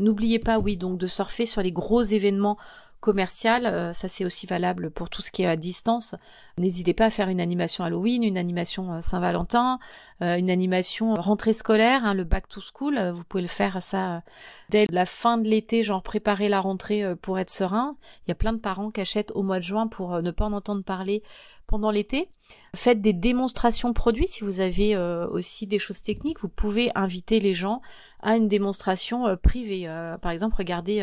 N'oubliez 0.00 0.38
pas, 0.38 0.58
oui, 0.58 0.76
donc 0.76 0.98
de 0.98 1.06
surfer 1.06 1.46
sur 1.46 1.62
les 1.62 1.72
gros 1.72 2.02
événements 2.02 2.56
commercial, 3.02 3.66
euh, 3.66 3.92
ça 3.92 4.08
c'est 4.08 4.24
aussi 4.24 4.46
valable 4.46 4.90
pour 4.90 5.10
tout 5.10 5.20
ce 5.20 5.30
qui 5.30 5.42
est 5.42 5.46
à 5.46 5.56
distance. 5.56 6.14
N'hésitez 6.56 6.94
pas 6.94 7.06
à 7.06 7.10
faire 7.10 7.28
une 7.28 7.40
animation 7.40 7.84
Halloween, 7.84 8.22
une 8.22 8.38
animation 8.38 9.00
Saint-Valentin, 9.02 9.78
une 10.20 10.50
animation 10.50 11.14
rentrée 11.14 11.52
scolaire, 11.52 12.04
hein, 12.04 12.14
le 12.14 12.22
back 12.22 12.46
to 12.46 12.60
school. 12.60 12.96
vous 13.12 13.24
pouvez 13.24 13.42
le 13.42 13.48
faire 13.48 13.82
ça 13.82 14.22
dès 14.68 14.86
la 14.88 15.04
fin 15.04 15.36
de 15.36 15.48
l'été, 15.48 15.82
genre 15.82 16.00
préparer 16.00 16.48
la 16.48 16.60
rentrée 16.60 17.16
pour 17.16 17.40
être 17.40 17.50
serein. 17.50 17.96
Il 18.26 18.30
y 18.30 18.32
a 18.32 18.36
plein 18.36 18.52
de 18.52 18.58
parents 18.58 18.92
qui 18.92 19.00
achètent 19.00 19.32
au 19.34 19.42
mois 19.42 19.58
de 19.58 19.64
juin 19.64 19.88
pour 19.88 20.22
ne 20.22 20.30
pas 20.30 20.44
en 20.44 20.52
entendre 20.52 20.84
parler 20.84 21.24
pendant 21.72 21.90
l'été. 21.90 22.28
Faites 22.76 23.00
des 23.00 23.14
démonstrations 23.14 23.94
produits 23.94 24.28
si 24.28 24.44
vous 24.44 24.60
avez 24.60 24.94
euh, 24.94 25.26
aussi 25.26 25.66
des 25.66 25.78
choses 25.78 26.02
techniques. 26.02 26.40
Vous 26.40 26.50
pouvez 26.50 26.90
inviter 26.94 27.40
les 27.40 27.54
gens 27.54 27.80
à 28.20 28.36
une 28.36 28.46
démonstration 28.46 29.26
euh, 29.26 29.36
privée. 29.36 29.88
Euh, 29.88 30.18
par 30.18 30.32
exemple, 30.32 30.56
regardez 30.58 31.00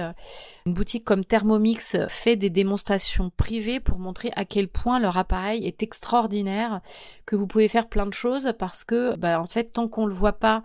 une 0.68 0.74
boutique 0.76 1.04
comme 1.04 1.26
Thermomix 1.26 1.98
fait 2.08 2.36
des 2.36 2.52
démonstrations 2.52 3.32
privées 3.36 3.80
pour 3.80 3.98
montrer 3.98 4.32
à 4.36 4.46
quel 4.46 4.68
point 4.68 5.00
leur 5.00 5.18
appareil 5.18 5.66
est 5.66 5.82
extraordinaire, 5.82 6.82
que 7.26 7.36
vous 7.36 7.48
pouvez 7.48 7.68
faire 7.68 7.90
plein 7.90 8.06
de 8.06 8.14
choses 8.14 8.54
parce 8.60 8.84
que, 8.84 9.16
bah, 9.16 9.42
en 9.42 9.48
fait, 9.48 9.74
tant 9.74 9.88
qu'on 9.88 10.06
le 10.06 10.14
voit 10.14 10.34
pas 10.34 10.62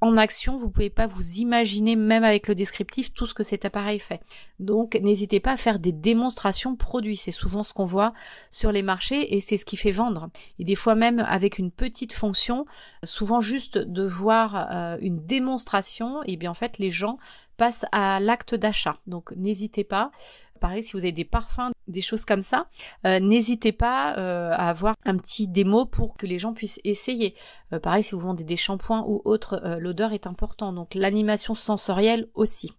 en 0.00 0.16
action, 0.16 0.56
vous 0.56 0.70
pouvez 0.70 0.90
pas 0.90 1.06
vous 1.06 1.38
imaginer, 1.38 1.96
même 1.96 2.22
avec 2.22 2.46
le 2.46 2.54
descriptif, 2.54 3.12
tout 3.12 3.26
ce 3.26 3.34
que 3.34 3.42
cet 3.42 3.64
appareil 3.64 3.98
fait. 3.98 4.20
Donc, 4.60 4.94
n'hésitez 4.94 5.40
pas 5.40 5.52
à 5.52 5.56
faire 5.56 5.78
des 5.80 5.92
démonstrations 5.92 6.76
produits. 6.76 7.16
C'est 7.16 7.32
souvent 7.32 7.64
ce 7.64 7.72
qu'on 7.72 7.84
voit 7.84 8.12
sur 8.50 8.70
les 8.70 8.82
marchés 8.82 9.34
et 9.34 9.40
c'est 9.40 9.56
ce 9.56 9.64
qui 9.64 9.76
fait 9.76 9.90
vendre. 9.90 10.30
Et 10.58 10.64
des 10.64 10.76
fois 10.76 10.94
même 10.94 11.20
avec 11.28 11.58
une 11.58 11.72
petite 11.72 12.12
fonction, 12.12 12.64
souvent 13.02 13.40
juste 13.40 13.78
de 13.78 14.04
voir 14.06 14.68
euh, 14.70 14.98
une 15.00 15.24
démonstration, 15.24 16.22
et 16.24 16.36
bien 16.36 16.50
en 16.50 16.54
fait, 16.54 16.78
les 16.78 16.92
gens 16.92 17.18
passent 17.56 17.86
à 17.90 18.20
l'acte 18.20 18.54
d'achat. 18.54 18.96
Donc, 19.06 19.32
n'hésitez 19.36 19.84
pas. 19.84 20.12
Pareil, 20.58 20.82
si 20.82 20.92
vous 20.92 21.04
avez 21.04 21.12
des 21.12 21.24
parfums, 21.24 21.70
des 21.86 22.00
choses 22.00 22.24
comme 22.24 22.42
ça, 22.42 22.68
euh, 23.06 23.18
n'hésitez 23.20 23.72
pas 23.72 24.16
euh, 24.18 24.52
à 24.52 24.68
avoir 24.68 24.94
un 25.04 25.16
petit 25.16 25.48
démo 25.48 25.86
pour 25.86 26.16
que 26.16 26.26
les 26.26 26.38
gens 26.38 26.52
puissent 26.52 26.80
essayer. 26.84 27.34
Euh, 27.72 27.80
pareil, 27.80 28.02
si 28.02 28.12
vous 28.12 28.20
vendez 28.20 28.44
des 28.44 28.56
shampoings 28.56 29.04
ou 29.06 29.22
autres, 29.24 29.60
l'odeur 29.78 30.12
est 30.12 30.26
important. 30.26 30.72
Donc 30.72 30.94
l'animation 30.94 31.54
sensorielle 31.54 32.28
aussi. 32.34 32.72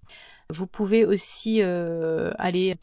Vous 0.49 0.67
pouvez 0.67 1.05
aussi 1.05 1.61
aller 1.61 2.75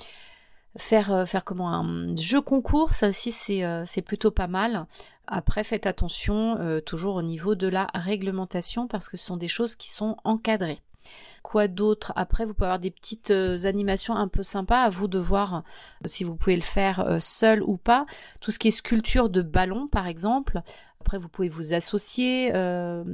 faire 0.76 1.26
faire 1.26 1.44
comment 1.44 1.72
un 1.72 2.14
jeu 2.16 2.40
concours, 2.40 2.94
ça 2.94 3.08
aussi 3.08 3.32
c'est 3.32 4.02
plutôt 4.02 4.30
pas 4.30 4.46
mal. 4.46 4.86
Après, 5.26 5.64
faites 5.64 5.86
attention 5.86 6.80
toujours 6.86 7.16
au 7.16 7.22
niveau 7.22 7.56
de 7.56 7.66
la 7.66 7.88
réglementation 7.94 8.86
parce 8.86 9.08
que 9.08 9.16
ce 9.16 9.26
sont 9.26 9.36
des 9.36 9.48
choses 9.48 9.74
qui 9.74 9.90
sont 9.90 10.16
encadrées. 10.22 10.80
Quoi 11.42 11.68
d'autre? 11.68 12.12
Après, 12.16 12.44
vous 12.44 12.54
pouvez 12.54 12.66
avoir 12.66 12.78
des 12.78 12.90
petites 12.90 13.30
euh, 13.30 13.66
animations 13.66 14.14
un 14.14 14.28
peu 14.28 14.42
sympas, 14.42 14.82
à 14.82 14.88
vous 14.88 15.06
de 15.06 15.18
voir 15.18 15.54
euh, 15.54 15.60
si 16.06 16.24
vous 16.24 16.34
pouvez 16.34 16.56
le 16.56 16.62
faire 16.62 17.00
euh, 17.00 17.18
seul 17.20 17.62
ou 17.62 17.76
pas. 17.76 18.06
Tout 18.40 18.50
ce 18.50 18.58
qui 18.58 18.68
est 18.68 18.72
sculpture 18.72 19.28
de 19.30 19.42
ballon, 19.42 19.86
par 19.86 20.06
exemple. 20.06 20.60
Après, 21.00 21.18
vous 21.18 21.28
pouvez 21.28 21.48
vous 21.48 21.72
associer, 21.72 22.50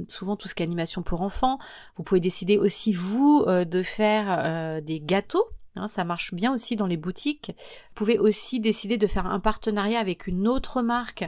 souvent 0.07 0.35
tout 0.35 0.47
ce 0.47 0.55
qui 0.55 0.63
est 0.63 0.65
animation 0.65 1.03
pour 1.03 1.21
enfants. 1.21 1.59
Vous 1.95 2.01
pouvez 2.01 2.19
décider 2.19 2.57
aussi, 2.57 2.91
vous, 2.91 3.45
de 3.45 3.83
faire 3.83 4.81
des 4.81 4.99
gâteaux 4.99 5.47
Hein, 5.75 5.87
ça 5.87 6.03
marche 6.03 6.35
bien 6.35 6.53
aussi 6.53 6.75
dans 6.75 6.85
les 6.85 6.97
boutiques. 6.97 7.51
Vous 7.55 7.93
pouvez 7.95 8.19
aussi 8.19 8.59
décider 8.59 8.97
de 8.97 9.07
faire 9.07 9.25
un 9.25 9.39
partenariat 9.39 9.99
avec 9.99 10.27
une 10.27 10.47
autre 10.47 10.83
marque 10.83 11.25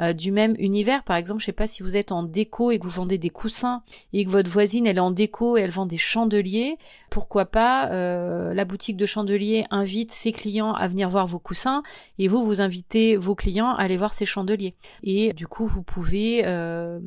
euh, 0.00 0.12
du 0.12 0.30
même 0.30 0.54
univers. 0.58 1.02
Par 1.04 1.16
exemple, 1.16 1.40
je 1.40 1.46
sais 1.46 1.52
pas 1.52 1.66
si 1.66 1.82
vous 1.82 1.96
êtes 1.96 2.12
en 2.12 2.22
déco 2.22 2.70
et 2.70 2.78
que 2.78 2.84
vous 2.84 2.90
vendez 2.90 3.18
des 3.18 3.30
coussins 3.30 3.82
et 4.12 4.24
que 4.24 4.30
votre 4.30 4.50
voisine 4.50 4.86
elle 4.86 4.98
est 4.98 5.00
en 5.00 5.10
déco 5.10 5.56
et 5.56 5.62
elle 5.62 5.70
vend 5.70 5.86
des 5.86 5.96
chandeliers. 5.96 6.76
Pourquoi 7.10 7.46
pas 7.46 7.90
euh, 7.90 8.52
la 8.52 8.64
boutique 8.64 8.96
de 8.96 9.06
chandeliers 9.06 9.64
invite 9.70 10.10
ses 10.10 10.32
clients 10.32 10.72
à 10.72 10.86
venir 10.88 11.08
voir 11.08 11.26
vos 11.26 11.38
coussins 11.38 11.82
et 12.18 12.28
vous 12.28 12.44
vous 12.44 12.60
invitez 12.60 13.16
vos 13.16 13.34
clients 13.34 13.70
à 13.70 13.82
aller 13.82 13.96
voir 13.96 14.12
ces 14.12 14.26
chandeliers. 14.26 14.74
Et 15.02 15.32
du 15.32 15.46
coup, 15.46 15.66
vous 15.66 15.82
pouvez 15.82 16.42
euh, 16.44 16.98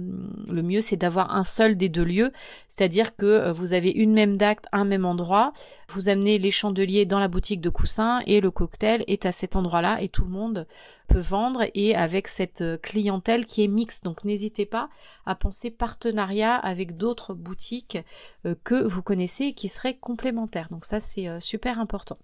le 0.49 0.63
mieux 0.63 0.81
c'est 0.81 0.97
d'avoir 0.97 1.35
un 1.35 1.43
seul 1.43 1.75
des 1.75 1.89
deux 1.89 2.03
lieux, 2.03 2.31
c'est-à-dire 2.67 3.15
que 3.15 3.51
vous 3.51 3.73
avez 3.73 3.91
une 3.91 4.13
même 4.13 4.37
date, 4.37 4.65
un 4.71 4.85
même 4.85 5.05
endroit. 5.05 5.53
Vous 5.89 6.09
amenez 6.09 6.39
les 6.39 6.51
chandeliers 6.51 7.05
dans 7.05 7.19
la 7.19 7.27
boutique 7.27 7.61
de 7.61 7.69
coussins 7.69 8.21
et 8.25 8.41
le 8.41 8.51
cocktail 8.51 9.03
est 9.07 9.25
à 9.25 9.31
cet 9.31 9.55
endroit-là 9.55 10.01
et 10.01 10.09
tout 10.09 10.23
le 10.23 10.29
monde 10.31 10.67
peut 11.09 11.19
vendre 11.19 11.63
et 11.73 11.95
avec 11.95 12.27
cette 12.27 12.61
euh, 12.61 12.77
clientèle 12.77 13.45
qui 13.45 13.63
est 13.63 13.67
mixte. 13.67 14.05
Donc 14.05 14.23
n'hésitez 14.23 14.65
pas 14.65 14.89
à 15.25 15.35
penser 15.35 15.71
partenariat 15.71 16.55
avec 16.55 16.95
d'autres 16.95 17.33
boutiques 17.33 17.97
euh, 18.45 18.55
que 18.63 18.87
vous 18.87 19.01
connaissez 19.01 19.45
et 19.45 19.53
qui 19.53 19.67
seraient 19.67 19.97
complémentaires. 19.97 20.69
Donc 20.69 20.85
ça 20.85 20.99
c'est 20.99 21.27
euh, 21.27 21.39
super 21.39 21.79
important. 21.79 22.17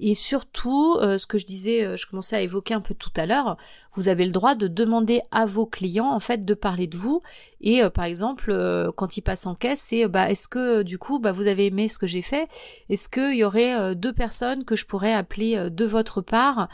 Et 0.00 0.14
surtout, 0.14 0.96
euh, 1.00 1.18
ce 1.18 1.26
que 1.26 1.38
je 1.38 1.46
disais, 1.46 1.84
euh, 1.84 1.96
je 1.96 2.06
commençais 2.06 2.36
à 2.36 2.40
évoquer 2.40 2.74
un 2.74 2.80
peu 2.80 2.94
tout 2.94 3.12
à 3.16 3.26
l'heure, 3.26 3.56
vous 3.92 4.08
avez 4.08 4.24
le 4.24 4.32
droit 4.32 4.54
de 4.54 4.68
demander 4.68 5.22
à 5.30 5.46
vos 5.46 5.66
clients 5.66 6.10
en 6.10 6.20
fait 6.20 6.44
de 6.44 6.54
parler 6.54 6.86
de 6.86 6.96
vous. 6.96 7.22
Et 7.60 7.82
euh, 7.82 7.90
par 7.90 8.04
exemple, 8.04 8.52
quand 8.96 9.16
ils 9.16 9.22
passent 9.22 9.46
en 9.46 9.54
caisse, 9.54 9.80
c'est 9.80 10.08
bah 10.08 10.30
est-ce 10.30 10.48
que 10.48 10.82
du 10.82 10.98
coup 10.98 11.18
bah 11.18 11.32
vous 11.32 11.46
avez 11.46 11.66
aimé 11.66 11.88
ce 11.88 11.98
que 11.98 12.06
j'ai 12.06 12.22
fait? 12.22 12.48
Est-ce 12.88 13.08
qu'il 13.08 13.36
y 13.36 13.44
aurait 13.44 13.94
deux 13.94 14.12
personnes 14.12 14.64
que 14.64 14.76
je 14.76 14.86
pourrais 14.86 15.12
appeler 15.12 15.70
de 15.70 15.84
votre 15.84 16.20
part 16.20 16.68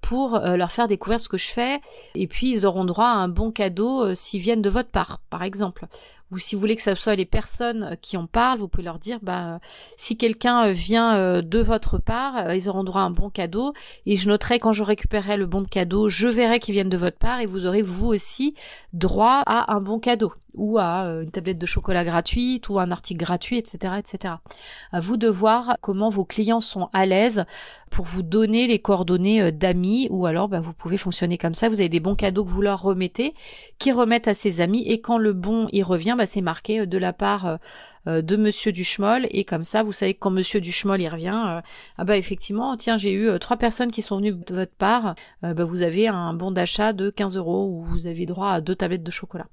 pour 0.00 0.40
leur 0.40 0.72
faire 0.72 0.88
découvrir 0.88 1.20
ce 1.20 1.28
que 1.28 1.38
je 1.38 1.48
fais? 1.48 1.80
Et 2.14 2.26
puis 2.26 2.50
ils 2.50 2.66
auront 2.66 2.84
droit 2.84 3.06
à 3.06 3.16
un 3.16 3.28
bon 3.28 3.52
cadeau 3.52 4.14
s'ils 4.14 4.40
viennent 4.40 4.62
de 4.62 4.70
votre 4.70 4.90
part, 4.90 5.20
par 5.30 5.44
exemple 5.44 5.86
ou 6.30 6.38
si 6.38 6.54
vous 6.54 6.60
voulez 6.60 6.76
que 6.76 6.82
ce 6.82 6.94
soit 6.94 7.16
les 7.16 7.24
personnes 7.24 7.90
euh, 7.92 7.94
qui 8.00 8.16
en 8.16 8.26
parlent, 8.26 8.58
vous 8.58 8.68
pouvez 8.68 8.84
leur 8.84 8.98
dire 8.98 9.18
bah 9.22 9.60
si 9.96 10.16
quelqu'un 10.16 10.68
euh, 10.68 10.72
vient 10.72 11.16
euh, 11.16 11.42
de 11.42 11.60
votre 11.60 11.98
part, 11.98 12.54
ils 12.54 12.68
auront 12.68 12.84
droit 12.84 13.02
à 13.02 13.04
un 13.04 13.10
bon 13.10 13.30
cadeau. 13.30 13.72
Et 14.06 14.16
je 14.16 14.28
noterai 14.28 14.58
quand 14.58 14.72
je 14.72 14.82
récupérerai 14.82 15.36
le 15.36 15.46
bon 15.46 15.62
de 15.62 15.68
cadeau, 15.68 16.08
je 16.08 16.28
verrai 16.28 16.58
qu'ils 16.58 16.74
viennent 16.74 16.88
de 16.88 16.96
votre 16.96 17.18
part 17.18 17.40
et 17.40 17.46
vous 17.46 17.66
aurez 17.66 17.82
vous 17.82 18.06
aussi 18.06 18.54
droit 18.92 19.42
à 19.46 19.74
un 19.74 19.80
bon 19.80 19.98
cadeau 19.98 20.32
ou 20.58 20.78
à 20.78 21.04
une 21.22 21.30
tablette 21.30 21.58
de 21.58 21.66
chocolat 21.66 22.04
gratuite 22.04 22.68
ou 22.68 22.78
un 22.78 22.90
article 22.90 23.20
gratuit, 23.20 23.58
etc., 23.58 23.94
etc. 23.98 24.34
À 24.92 25.00
vous 25.00 25.16
de 25.16 25.28
voir 25.28 25.76
comment 25.80 26.08
vos 26.08 26.24
clients 26.24 26.60
sont 26.60 26.88
à 26.92 27.06
l'aise 27.06 27.44
pour 27.90 28.04
vous 28.04 28.22
donner 28.22 28.66
les 28.66 28.78
coordonnées 28.78 29.50
d'amis 29.52 30.08
ou 30.10 30.26
alors 30.26 30.48
bah, 30.48 30.60
vous 30.60 30.74
pouvez 30.74 30.96
fonctionner 30.96 31.38
comme 31.38 31.54
ça. 31.54 31.68
Vous 31.68 31.80
avez 31.80 31.88
des 31.88 32.00
bons 32.00 32.14
cadeaux 32.14 32.44
que 32.44 32.50
vous 32.50 32.62
leur 32.62 32.82
remettez, 32.82 33.34
qui 33.78 33.92
remettent 33.92 34.28
à 34.28 34.34
ses 34.34 34.60
amis 34.60 34.82
et 34.86 35.00
quand 35.00 35.18
le 35.18 35.32
bon 35.32 35.68
y 35.72 35.82
revient, 35.82 36.14
bah, 36.16 36.26
c'est 36.26 36.40
marqué 36.40 36.80
euh, 36.80 36.86
de 36.86 36.98
la 36.98 37.12
part 37.12 37.46
euh, 37.46 37.56
euh, 38.06 38.22
de 38.22 38.36
Monsieur 38.36 38.72
Duchemol 38.72 39.26
et 39.30 39.44
comme 39.44 39.64
ça 39.64 39.82
vous 39.82 39.92
savez 39.92 40.14
que 40.14 40.20
quand 40.20 40.30
Monsieur 40.30 40.60
Duchemol 40.60 41.00
y 41.00 41.08
revient 41.08 41.60
ah 41.98 42.04
bah 42.04 42.16
effectivement 42.16 42.76
tiens 42.76 42.96
j'ai 42.96 43.12
eu 43.12 43.38
trois 43.38 43.56
personnes 43.56 43.90
qui 43.90 44.02
sont 44.02 44.18
venues 44.18 44.32
de 44.32 44.54
votre 44.54 44.72
part 44.72 45.14
bah, 45.42 45.64
vous 45.64 45.82
avez 45.82 46.06
un 46.06 46.32
bon 46.32 46.52
d'achat 46.52 46.92
de 46.92 47.10
15 47.10 47.36
euros 47.36 47.68
ou 47.68 47.82
vous 47.82 48.06
avez 48.06 48.24
droit 48.24 48.50
à 48.50 48.60
deux 48.60 48.76
tablettes 48.76 49.02
de 49.02 49.10
chocolat 49.10 49.46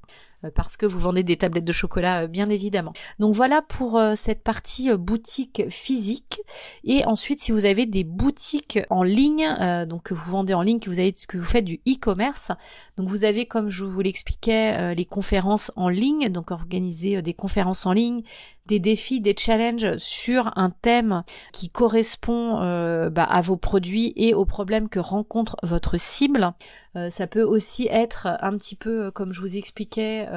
parce 0.53 0.77
que 0.77 0.85
vous 0.85 0.99
vendez 0.99 1.23
des 1.23 1.37
tablettes 1.37 1.65
de 1.65 1.73
chocolat 1.73 2.27
bien 2.27 2.49
évidemment. 2.49 2.93
Donc 3.19 3.33
voilà 3.33 3.61
pour 3.61 4.01
cette 4.15 4.43
partie 4.43 4.95
boutique 4.95 5.63
physique 5.69 6.41
et 6.83 7.05
ensuite 7.05 7.39
si 7.39 7.51
vous 7.51 7.65
avez 7.65 7.85
des 7.85 8.03
boutiques 8.03 8.79
en 8.89 9.03
ligne 9.03 9.47
donc 9.87 10.03
que 10.03 10.13
vous 10.13 10.31
vendez 10.31 10.53
en 10.53 10.61
ligne 10.61 10.79
que 10.79 10.89
vous 10.89 10.99
avez 10.99 11.13
que 11.27 11.37
vous 11.37 11.43
faites 11.43 11.65
du 11.65 11.81
e-commerce 11.87 12.51
donc 12.97 13.07
vous 13.07 13.23
avez 13.23 13.45
comme 13.45 13.69
je 13.69 13.85
vous 13.85 14.01
l'expliquais 14.01 14.93
les 14.95 15.05
conférences 15.05 15.71
en 15.75 15.89
ligne 15.89 16.29
donc 16.29 16.51
organiser 16.51 17.21
des 17.21 17.33
conférences 17.33 17.85
en 17.85 17.93
ligne 17.93 18.23
des 18.67 18.79
défis, 18.79 19.21
des 19.21 19.35
challenges 19.37 19.97
sur 19.97 20.51
un 20.57 20.69
thème 20.69 21.23
qui 21.53 21.69
correspond 21.69 22.61
euh, 22.61 23.09
bah, 23.09 23.23
à 23.23 23.41
vos 23.41 23.57
produits 23.57 24.13
et 24.15 24.33
aux 24.33 24.45
problèmes 24.45 24.89
que 24.89 24.99
rencontre 24.99 25.55
votre 25.63 25.99
cible. 25.99 26.53
Euh, 26.95 27.09
ça 27.09 27.27
peut 27.27 27.43
aussi 27.43 27.87
être 27.89 28.27
un 28.41 28.57
petit 28.57 28.75
peu, 28.75 29.05
euh, 29.05 29.11
comme 29.11 29.33
je 29.33 29.41
vous 29.41 29.57
expliquais, 29.57 30.27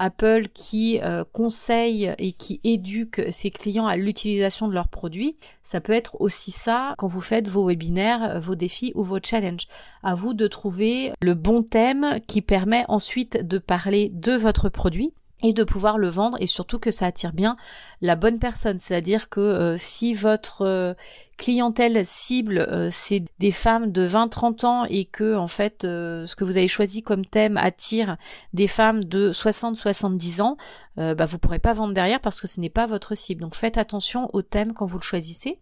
Apple 0.00 0.48
qui 0.54 1.00
conseille 1.32 2.14
et 2.18 2.30
qui 2.30 2.60
éduque 2.62 3.20
ses 3.30 3.50
clients 3.50 3.86
à 3.86 3.96
l'utilisation 3.96 4.68
de 4.68 4.74
leurs 4.74 4.86
produits. 4.86 5.36
Ça 5.64 5.80
peut 5.80 5.92
être 5.92 6.20
aussi 6.20 6.52
ça 6.52 6.94
quand 6.98 7.08
vous 7.08 7.20
faites 7.20 7.48
vos 7.48 7.66
webinaires, 7.66 8.38
vos 8.40 8.54
défis 8.54 8.92
ou 8.94 9.02
vos 9.02 9.18
challenges. 9.20 9.66
À 10.04 10.14
vous 10.14 10.34
de 10.34 10.46
trouver 10.46 11.12
le 11.20 11.34
bon 11.34 11.64
thème 11.64 12.20
qui 12.28 12.42
permet 12.42 12.84
ensuite 12.86 13.44
de 13.44 13.58
parler 13.58 14.10
de 14.14 14.34
votre 14.34 14.68
produit 14.68 15.12
et 15.42 15.52
de 15.52 15.64
pouvoir 15.64 15.98
le 15.98 16.08
vendre 16.08 16.36
et 16.40 16.46
surtout 16.46 16.78
que 16.78 16.90
ça 16.90 17.06
attire 17.06 17.32
bien 17.32 17.56
la 18.00 18.16
bonne 18.16 18.38
personne. 18.38 18.78
C'est-à-dire 18.78 19.28
que 19.28 19.40
euh, 19.40 19.76
si 19.78 20.14
votre 20.14 20.62
euh, 20.62 20.94
clientèle 21.38 22.04
cible 22.04 22.58
euh, 22.58 22.88
c'est 22.90 23.24
des 23.38 23.50
femmes 23.50 23.92
de 23.92 24.06
20-30 24.06 24.66
ans 24.66 24.84
et 24.84 25.06
que 25.06 25.36
en 25.36 25.48
fait 25.48 25.82
ce 25.82 26.34
que 26.36 26.44
vous 26.44 26.56
avez 26.56 26.68
choisi 26.68 27.02
comme 27.02 27.24
thème 27.24 27.56
attire 27.56 28.16
des 28.52 28.66
femmes 28.66 29.04
de 29.04 29.32
60-70 29.32 30.42
ans, 30.42 30.56
bah, 30.96 31.26
vous 31.26 31.38
pourrez 31.38 31.60
pas 31.60 31.72
vendre 31.74 31.94
derrière 31.94 32.20
parce 32.20 32.40
que 32.40 32.48
ce 32.48 32.60
n'est 32.60 32.70
pas 32.70 32.86
votre 32.86 33.14
cible. 33.14 33.42
Donc 33.42 33.54
faites 33.54 33.78
attention 33.78 34.28
au 34.32 34.42
thème 34.42 34.72
quand 34.74 34.84
vous 34.84 34.98
le 34.98 35.02
choisissez. 35.02 35.58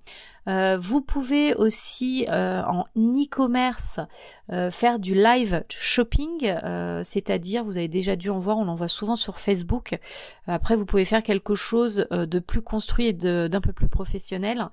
Euh, 0.48 0.78
vous 0.80 1.00
pouvez 1.00 1.54
aussi 1.54 2.26
euh, 2.28 2.62
en 2.62 2.86
e-commerce 2.96 3.98
euh, 4.52 4.70
faire 4.70 5.00
du 5.00 5.14
live 5.14 5.64
shopping, 5.68 6.54
c'est-à-dire 7.02 7.64
vous 7.64 7.76
avez 7.76 7.88
déjà 7.88 8.14
dû 8.14 8.30
en 8.30 8.38
voir, 8.38 8.58
on 8.58 8.68
en 8.68 8.74
voit 8.76 8.88
souvent 8.88 9.16
sur 9.16 9.38
Facebook. 9.38 9.98
Après, 10.46 10.76
vous 10.76 10.86
pouvez 10.86 11.04
faire 11.04 11.22
quelque 11.22 11.54
chose 11.56 12.06
de 12.10 12.38
plus 12.38 12.62
construit 12.62 13.08
et 13.08 13.12
d'un 13.12 13.60
peu 13.60 13.72
plus 13.72 13.88
professionnel. 13.88 14.68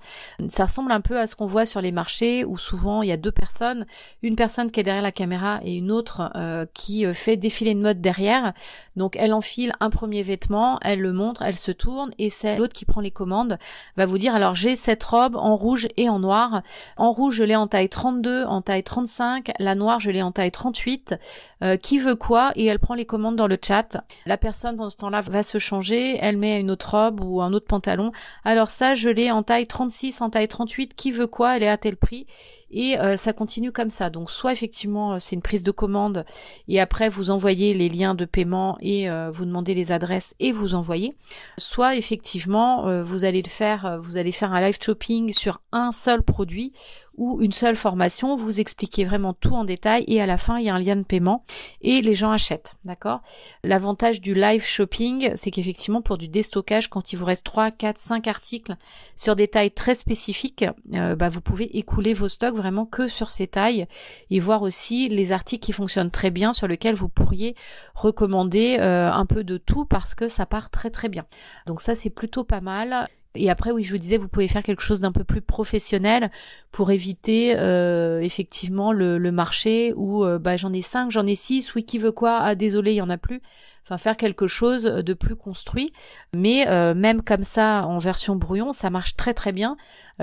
Ça 0.48 0.66
ressemble 0.66 0.92
un 0.94 1.02
peu 1.02 1.20
à 1.20 1.28
ce 1.28 1.36
qu'on 1.36 1.46
voit 1.46 1.66
sur 1.66 1.82
les 1.82 1.92
marchés 1.92 2.46
où 2.46 2.58
souvent 2.58 3.02
il 3.02 3.10
y 3.10 3.12
a 3.12 3.18
deux 3.18 3.32
personnes, 3.32 3.86
une 4.22 4.36
personne 4.36 4.72
qui 4.72 4.80
est 4.80 4.84
derrière 4.84 5.04
la 5.04 5.12
caméra 5.12 5.60
et 5.64 5.76
une 5.78 5.92
autre 5.92 6.32
qui 6.74 7.06
fait 7.14 7.38
défiler 7.38 7.72
une 7.72 7.82
mode 7.82 8.02
derrière. 8.02 8.54
Donc 8.96 9.16
elle 9.18 9.34
enfile 9.34 9.74
un 9.80 9.90
premier 9.90 10.22
vêtement, 10.24 10.80
elle 10.82 11.00
le 11.00 11.14
montre, 11.14 11.42
elle 11.42 11.56
se 11.56 11.72
tourne 11.72 12.12
et 12.18 12.30
c'est 12.30 12.58
l'autre 12.58 12.74
qui 12.74 12.86
prend 12.86 13.02
les 13.02 13.12
commandes, 13.12 13.58
va 13.98 14.06
vous 14.06 14.18
dire 14.18 14.36
alors 14.36 14.56
j'ai 14.56 14.76
cette 14.76 15.04
robe 15.04 15.36
en 15.36 15.56
rouge 15.56 15.88
et 15.98 16.10
en 16.10 16.20
noir. 16.20 16.62
En 16.98 17.12
rouge, 17.12 17.36
je 17.36 17.44
l'ai 17.44 17.56
en 17.56 17.68
taille 17.68 17.90
32, 17.90 18.46
en 18.46 18.62
taille 18.62 18.84
35. 18.84 19.52
La 19.60 19.76
noire, 19.76 20.00
je 20.00 20.12
l'ai 20.12 20.22
en 20.22 20.32
taille 20.32 20.52
38. 20.52 21.16
Euh, 21.64 21.78
qui 21.78 21.98
veut 21.98 22.16
quoi 22.16 22.52
Et 22.56 22.66
elle 22.66 22.80
prend 22.80 22.94
les 22.94 23.06
commandes 23.06 23.38
dans 23.38 23.48
le 23.48 23.58
chat. 23.62 24.04
La 24.26 24.38
personne, 24.38 24.76
pendant 24.76 24.90
ce 24.90 24.98
temps-là, 24.98 25.22
va 25.22 25.44
se 25.44 25.60
changer. 25.60 26.18
Elle 26.20 26.38
met 26.38 26.60
une 26.60 26.70
autre 26.70 26.92
robe 26.92 27.24
ou 27.24 27.42
un 27.42 27.54
autre 27.54 27.68
pantalon. 27.68 28.12
Alors 28.44 28.70
ça, 28.70 28.96
je 28.96 29.10
l'ai 29.10 29.32
en 29.32 29.44
taille 29.44 29.66
36, 29.66 30.22
en 30.22 30.30
taille 30.30 30.50
38. 30.50 30.83
Qui 30.88 31.12
veut 31.12 31.28
quoi 31.28 31.56
Elle 31.56 31.64
est 31.64 31.70
à 31.70 31.78
tel 31.78 31.96
prix 31.98 32.26
et 32.74 33.00
euh, 33.00 33.16
ça 33.16 33.32
continue 33.32 33.72
comme 33.72 33.90
ça. 33.90 34.10
Donc 34.10 34.30
soit 34.32 34.52
effectivement 34.52 35.20
c'est 35.20 35.36
une 35.36 35.42
prise 35.42 35.64
de 35.64 35.72
commande 35.72 36.26
et 36.68 36.82
après 36.82 37.08
vous 37.08 37.32
envoyez 37.32 37.74
les 37.74 37.90
liens 37.90 38.16
de 38.16 38.26
paiement 38.26 38.78
et 38.82 39.08
vous 39.32 39.46
demandez 39.46 39.74
les 39.74 39.92
adresses 39.92 40.36
et 40.40 40.52
vous 40.52 40.76
envoyez, 40.76 41.16
soit 41.58 41.96
effectivement 41.96 43.04
vous 43.04 43.26
allez 43.26 43.42
le 43.42 43.50
faire, 43.50 44.00
vous 44.02 44.18
allez 44.18 44.32
faire 44.32 44.54
un 44.54 44.62
live 44.62 44.78
shopping 44.82 45.34
sur 45.34 45.62
un 45.72 45.92
seul 45.92 46.24
produit 46.24 46.74
ou 47.18 47.42
une 47.42 47.52
seule 47.52 47.76
formation, 47.76 48.36
vous 48.36 48.60
expliquez 48.60 49.06
vraiment 49.06 49.34
tout 49.34 49.54
en 49.54 49.66
détail 49.66 50.04
et 50.08 50.22
à 50.22 50.26
la 50.26 50.38
fin 50.38 50.58
il 50.58 50.66
y 50.66 50.70
a 50.70 50.76
un 50.76 50.80
lien 50.80 50.96
de 50.96 51.04
paiement 51.04 51.46
et 51.82 52.02
les 52.02 52.14
gens 52.14 52.32
achètent, 52.32 52.78
d'accord? 52.86 53.22
L'avantage 53.64 54.20
du 54.20 54.34
live 54.34 54.64
shopping, 54.64 55.32
c'est 55.36 55.52
qu'effectivement 55.52 56.02
pour 56.02 56.18
du 56.18 56.28
déstockage, 56.28 56.90
quand 56.90 57.14
il 57.14 57.18
vous 57.18 57.26
reste 57.26 57.46
3, 57.46 57.72
4, 57.72 57.98
5 57.98 58.28
articles 58.28 58.76
sur 59.16 59.36
des 59.36 59.48
tailles 59.48 59.72
très 59.72 59.96
spécifiques, 59.96 60.66
euh, 60.94 61.16
bah, 61.16 61.30
vous 61.30 61.42
pouvez 61.42 61.78
écouler 61.78 62.14
vos 62.14 62.28
stocks 62.28 62.56
vraiment 62.64 62.86
que 62.86 63.08
sur 63.08 63.30
ces 63.30 63.48
tailles 63.48 63.86
et 64.30 64.40
voir 64.40 64.62
aussi 64.62 65.10
les 65.10 65.32
articles 65.34 65.64
qui 65.64 65.74
fonctionnent 65.74 66.12
très 66.12 66.32
bien 66.32 66.54
sur 66.54 66.68
lesquels 66.68 66.96
vous 66.96 67.10
pourriez 67.10 67.56
recommander 67.94 68.78
euh, 68.80 69.12
un 69.12 69.26
peu 69.26 69.44
de 69.44 69.58
tout 69.58 69.86
parce 69.86 70.16
que 70.16 70.28
ça 70.28 70.46
part 70.46 70.70
très 70.70 70.90
très 70.90 71.10
bien. 71.10 71.26
Donc 71.68 71.82
ça 71.82 71.94
c'est 71.94 72.10
plutôt 72.10 72.44
pas 72.44 72.62
mal. 72.62 73.08
Et 73.36 73.50
après, 73.50 73.72
oui, 73.72 73.84
je 73.84 73.92
vous 73.92 73.98
disais, 73.98 74.18
vous 74.18 74.28
pouvez 74.28 74.48
faire 74.48 74.62
quelque 74.62 74.84
chose 74.84 75.02
d'un 75.02 75.12
peu 75.12 75.24
plus 75.24 75.42
professionnel 75.42 76.30
pour 76.72 76.92
éviter 76.92 77.56
euh, 77.58 78.20
effectivement 78.22 78.92
le, 78.92 79.18
marché 79.32 79.92
où 79.96 80.24
euh, 80.24 80.38
bah, 80.38 80.56
j'en 80.56 80.72
ai 80.72 80.82
cinq, 80.82 81.10
j'en 81.10 81.26
ai 81.26 81.34
six, 81.34 81.74
oui, 81.74 81.84
qui 81.84 81.98
veut 81.98 82.12
quoi? 82.12 82.38
Ah, 82.42 82.54
désolé, 82.54 82.92
il 82.92 82.98
y 82.98 83.02
en 83.02 83.10
a 83.10 83.18
plus. 83.18 83.42
Enfin, 83.84 83.98
faire 83.98 84.18
quelque 84.18 84.48
chose 84.48 84.84
de 84.84 85.14
plus 85.14 85.36
construit. 85.36 85.92
Mais 86.34 86.68
euh, 86.68 86.94
même 86.94 87.22
comme 87.22 87.44
ça, 87.44 87.86
en 87.86 87.98
version 87.98 88.36
brouillon, 88.36 88.72
ça 88.72 88.90
marche 88.90 89.16
très 89.16 89.34
très 89.34 89.52
bien, 89.52 89.76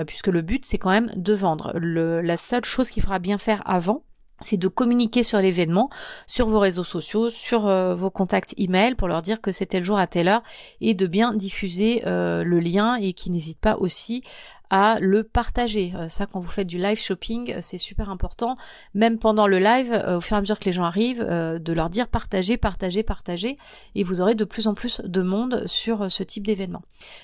puisque 0.07 0.27
le 0.27 0.41
but, 0.41 0.65
c'est 0.65 0.77
quand 0.77 0.89
même 0.89 1.11
de 1.15 1.33
vendre. 1.33 1.73
Le, 1.75 2.21
la 2.21 2.37
seule 2.37 2.65
chose 2.65 2.89
qu'il 2.89 3.03
faudra 3.03 3.19
bien 3.19 3.37
faire 3.37 3.61
avant, 3.65 4.03
c'est 4.41 4.57
de 4.57 4.67
communiquer 4.67 5.23
sur 5.23 5.39
l'événement, 5.39 5.89
sur 6.27 6.47
vos 6.47 6.59
réseaux 6.59 6.83
sociaux, 6.83 7.29
sur 7.29 7.67
euh, 7.67 7.95
vos 7.95 8.09
contacts 8.09 8.53
email 8.57 8.95
pour 8.95 9.07
leur 9.07 9.21
dire 9.21 9.41
que 9.41 9.51
c'était 9.51 9.79
le 9.79 9.85
jour 9.85 9.97
à 9.97 10.07
telle 10.07 10.27
heure 10.27 10.43
et 10.81 10.93
de 10.93 11.07
bien 11.07 11.33
diffuser 11.33 12.03
euh, 12.05 12.43
le 12.43 12.59
lien 12.59 12.95
et 12.95 13.13
qu'ils 13.13 13.31
n'hésitent 13.31 13.61
pas 13.61 13.77
aussi 13.77 14.23
à 14.71 14.97
le 14.99 15.23
partager. 15.23 15.93
Euh, 15.95 16.07
ça, 16.07 16.25
quand 16.25 16.39
vous 16.39 16.49
faites 16.49 16.65
du 16.65 16.79
live 16.79 16.97
shopping, 16.97 17.55
c'est 17.61 17.77
super 17.77 18.09
important. 18.09 18.57
Même 18.95 19.19
pendant 19.19 19.45
le 19.45 19.59
live, 19.59 19.91
au 20.07 20.21
fur 20.21 20.35
et 20.35 20.39
à 20.39 20.41
mesure 20.41 20.57
que 20.57 20.65
les 20.65 20.71
gens 20.71 20.85
arrivent, 20.85 21.23
de 21.23 21.73
leur 21.73 21.89
dire 21.89 22.07
partagez, 22.07 22.57
partagez, 22.57 23.03
partagez, 23.03 23.57
et 23.95 24.03
vous 24.03 24.21
aurez 24.21 24.33
de 24.33 24.45
plus 24.45 24.67
en 24.67 24.73
plus 24.73 25.01
de 25.01 25.21
monde 25.21 25.67
sur 25.67 26.11
ce 26.11 26.23
type 26.23 26.45
d'événement. 26.45 26.81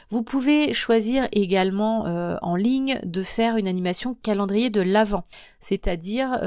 Vous 0.10 0.21
pouvez 0.21 0.73
choisir 0.73 1.27
également 1.31 2.03
en 2.41 2.55
ligne 2.55 2.99
de 3.03 3.23
faire 3.23 3.55
une 3.57 3.67
animation 3.67 4.13
calendrier 4.21 4.69
de 4.69 4.81
l'avant, 4.81 5.23
c'est-à-dire 5.67 6.39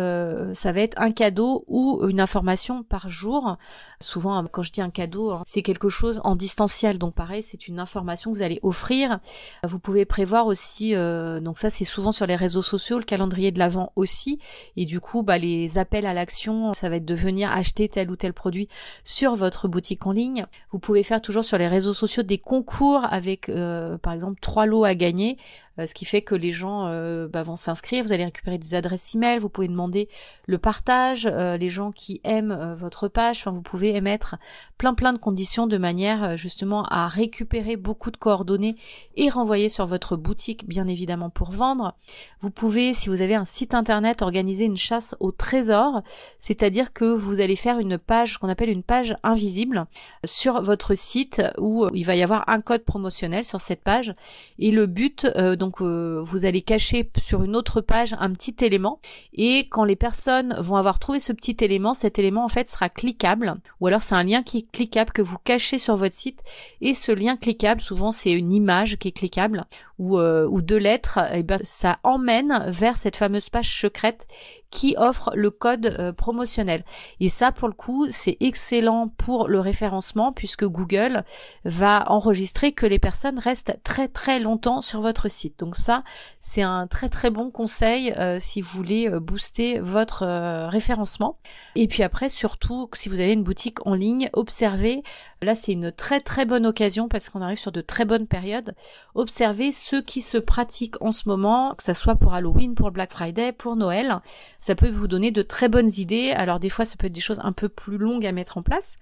ça 0.54 0.72
va 0.72 0.80
être 0.80 0.98
un 1.00 1.11
cadeau 1.11 1.64
ou 1.68 2.00
une 2.09 2.20
information 2.20 2.83
par 2.83 3.09
jour. 3.09 3.56
Souvent, 4.00 4.46
quand 4.46 4.62
je 4.62 4.72
dis 4.72 4.80
un 4.80 4.88
cadeau, 4.88 5.30
hein, 5.30 5.42
c'est 5.46 5.62
quelque 5.62 5.90
chose 5.90 6.22
en 6.24 6.37
distanciel. 6.37 6.98
Donc 6.98 7.14
pareil, 7.14 7.42
c'est 7.42 7.68
une 7.68 7.78
information 7.78 8.30
que 8.30 8.37
vous 8.37 8.42
allez 8.42 8.59
offrir. 8.62 9.18
Vous 9.62 9.78
pouvez 9.78 10.04
prévoir 10.04 10.46
aussi, 10.46 10.94
euh, 10.94 11.40
donc 11.40 11.59
ça 11.59 11.68
c'est 11.68 11.85
souvent 11.85 12.12
sur 12.12 12.26
les 12.26 12.37
réseaux 12.37 12.62
sociaux, 12.62 12.98
le 12.98 13.04
calendrier 13.04 13.52
de 13.52 13.59
l'avant 13.59 13.92
aussi. 13.96 14.38
Et 14.76 14.87
du 14.87 15.00
coup, 15.00 15.22
bah, 15.22 15.38
les 15.38 15.76
appels 15.76 16.06
à 16.06 16.14
l'action, 16.14 16.72
ça 16.72 16.88
va 16.88 16.96
être 16.96 17.04
de 17.04 17.14
venir 17.14 17.52
acheter 17.52 17.88
tel 17.88 18.11
ou 18.11 18.16
tel 18.16 18.33
produit 18.33 18.68
sur 19.04 19.35
votre 19.35 19.68
boutique 19.68 20.06
en 20.06 20.12
ligne. 20.12 20.46
Vous 20.72 20.78
pouvez 20.78 21.02
faire 21.02 21.20
toujours 21.20 21.44
sur 21.44 21.59
les 21.59 21.68
réseaux 21.68 21.94
sociaux 21.94 22.22
des 22.22 22.38
concours 22.38 23.04
avec, 23.11 23.48
euh, 23.48 23.98
par 23.98 24.12
exemple, 24.12 24.40
trois 24.40 24.66
lots 24.66 24.85
à 24.85 24.94
gagner. 24.94 25.37
Euh, 25.78 25.87
ce 25.87 25.94
qui 25.94 26.04
fait 26.04 26.22
que 26.22 26.35
les 26.35 26.52
gens 26.52 26.87
euh, 26.87 27.28
bah, 27.28 27.42
vont 27.42 27.56
s'inscrire, 27.56 28.04
vous 28.04 28.12
allez 28.12 28.24
récupérer 28.24 28.59
des 28.59 28.74
adresses 28.74 29.14
email, 29.14 29.38
vous 29.38 29.48
pouvez 29.48 29.68
demander 29.68 30.09
le 30.46 30.59
partage, 30.59 31.28
euh, 31.30 31.56
les 31.56 31.68
gens 31.68 31.92
qui 31.92 32.20
aiment 32.24 32.74
votre 32.78 33.09
page, 33.09 33.38
enfin 33.40 33.52
vous 33.52 33.62
pouvez 33.62 33.94
émettre 33.94 34.37
plein 34.78 34.94
plein 34.94 35.12
de 35.12 35.18
conditions 35.18 35.66
de 35.66 35.78
manière 35.78 36.37
justement 36.37 36.85
à 36.85 37.06
récupérer 37.09 37.76
beaucoup 37.76 38.11
de 38.11 38.16
coordonnées 38.16 38.76
et 39.16 39.30
renvoyer 39.30 39.68
sur 39.68 39.87
votre 39.87 40.16
boutique 40.16 40.66
bien 40.66 40.87
évidemment 40.87 41.30
pour 41.30 41.50
vendre. 41.52 41.94
Vous 42.40 42.50
pouvez, 42.50 42.92
si 42.92 43.09
vous 43.09 43.22
avez 43.22 43.35
un 43.35 43.44
site 43.44 43.74
internet, 43.74 44.22
organiser 44.22 44.64
une 44.64 44.76
chasse 44.76 45.14
au 45.20 45.30
trésor, 45.30 46.02
c'est-à-dire 46.37 46.92
que 46.92 47.04
vous 47.04 47.40
allez 47.40 47.56
faire 47.56 47.78
une 47.78 47.98
page 47.98 48.38
qu'on 48.38 48.48
appelle 48.48 48.70
une 48.70 48.83
page 48.83 49.14
invisible 49.22 49.87
sur 50.24 50.62
votre 50.62 50.94
site 50.94 51.42
où 51.59 51.87
il 51.94 52.04
va 52.04 52.16
y 52.16 52.22
avoir 52.22 52.48
un 52.48 52.61
code 52.61 52.85
promotionnel 52.85 53.44
sur 53.44 53.61
cette 53.61 53.83
page. 53.83 54.12
Et 54.59 54.70
le 54.70 54.87
but 54.87 55.26
donc 55.61 55.83
euh, 55.83 56.20
vous 56.23 56.46
allez 56.46 56.62
cacher 56.62 57.09
sur 57.18 57.44
une 57.44 57.55
autre 57.55 57.81
page 57.83 58.16
un 58.18 58.33
petit 58.33 58.57
élément. 58.62 58.99
Et 59.35 59.68
quand 59.68 59.85
les 59.85 59.94
personnes 59.94 60.57
vont 60.59 60.77
avoir 60.77 60.99
trouvé 60.99 61.20
ce 61.20 61.33
petit 61.33 61.57
élément, 61.61 61.94
cet 61.94 62.18
élément 62.18 62.44
en 62.44 62.49
fait 62.49 62.68
sera 62.68 62.88
cliquable. 62.88 63.55
Ou 63.81 63.87
alors 63.87 64.03
c'est 64.03 64.14
un 64.16 64.25
lien 64.25 64.42
qui 64.42 64.59
est 64.59 64.73
cliquable 64.73 65.12
que 65.12 65.23
vous 65.23 65.38
cachez 65.38 65.79
sur 65.79 65.94
votre 65.94 66.14
site. 66.14 66.40
Et 66.81 66.94
ce 66.94 67.12
lien 67.12 67.37
cliquable 67.37 67.83
souvent 67.83 68.11
c'est 68.11 68.33
une 68.33 68.53
image 68.53 68.96
qui 68.96 69.09
est 69.09 69.12
cliquable. 69.12 69.66
Ou, 69.99 70.18
euh, 70.18 70.46
ou 70.49 70.62
deux 70.62 70.79
lettres, 70.79 71.18
et 71.31 71.42
ben, 71.42 71.61
ça 71.62 71.99
emmène 72.05 72.64
vers 72.68 72.96
cette 72.96 73.16
fameuse 73.16 73.51
page 73.51 73.79
secrète 73.79 74.27
qui 74.70 74.94
offre 74.98 75.33
le 75.35 75.50
code 75.50 75.87
euh, 75.98 76.12
promotionnel. 76.12 76.85
Et 77.18 77.28
ça, 77.28 77.52
pour 77.52 77.68
le 77.68 77.74
coup, 77.74 78.06
c'est 78.09 78.37
excellent 78.40 79.09
pour 79.09 79.48
le 79.48 79.61
référencement 79.61 80.33
puisque 80.33 80.64
Google 80.64 81.24
va 81.64 82.04
enregistrer 82.11 82.72
que 82.72 82.87
les 82.87 82.98
personnes 82.98 83.38
restent 83.38 83.78
très 83.83 84.09
très 84.09 84.38
longtemps 84.38 84.80
sur 84.80 85.00
votre 85.00 85.28
site. 85.28 85.59
Donc 85.59 85.76
ça, 85.76 86.04
c'est 86.40 86.62
un 86.62 86.87
très 86.87 87.09
très 87.09 87.30
bon 87.30 87.50
conseil 87.50 88.12
euh, 88.12 88.37
si 88.38 88.61
vous 88.61 88.70
voulez 88.76 89.09
euh, 89.09 89.20
booster 89.20 89.80
votre 89.80 90.20
référencement. 90.68 91.38
Et 91.74 91.88
puis 91.88 92.02
après, 92.02 92.28
surtout, 92.28 92.88
si 92.92 93.09
vous 93.09 93.20
avez 93.20 93.33
une 93.33 93.44
boutique 93.44 93.85
en 93.87 93.94
ligne, 93.94 94.30
observez. 94.33 95.02
Là, 95.42 95.55
c'est 95.55 95.72
une 95.72 95.90
très 95.90 96.20
très 96.20 96.44
bonne 96.44 96.66
occasion 96.66 97.09
parce 97.09 97.31
qu'on 97.31 97.40
arrive 97.40 97.59
sur 97.59 97.72
de 97.72 97.81
très 97.81 98.05
bonnes 98.05 98.26
périodes. 98.26 98.74
Observez 99.14 99.72
ceux 99.72 100.03
qui 100.03 100.20
se 100.20 100.37
pratiquent 100.37 101.00
en 101.00 101.11
ce 101.11 101.29
moment, 101.29 101.74
que 101.76 101.83
ça 101.83 101.94
soit 101.94 102.16
pour 102.16 102.35
Halloween, 102.35 102.74
pour 102.74 102.90
Black 102.90 103.12
Friday, 103.12 103.53
pour 103.53 103.76
Noël 103.76 104.20
ça 104.59 104.74
peut 104.74 104.90
vous 104.90 105.09
donner 105.09 105.31
de 105.31 105.42
très 105.42 105.68
bonnes 105.68 105.90
idées. 105.96 106.31
Alors 106.31 106.61
des 106.61 106.68
fois, 106.68 106.85
ça 106.85 106.96
peut 106.96 107.07
être 107.07 107.12
des 107.12 107.20
choses 107.20 107.40
un 107.42 107.53
peu 107.53 107.68
plus 107.68 107.98
longues 107.98 108.26
à 108.26 108.33
mettre 108.33 108.59
en 108.59 108.62
place. 108.62 108.96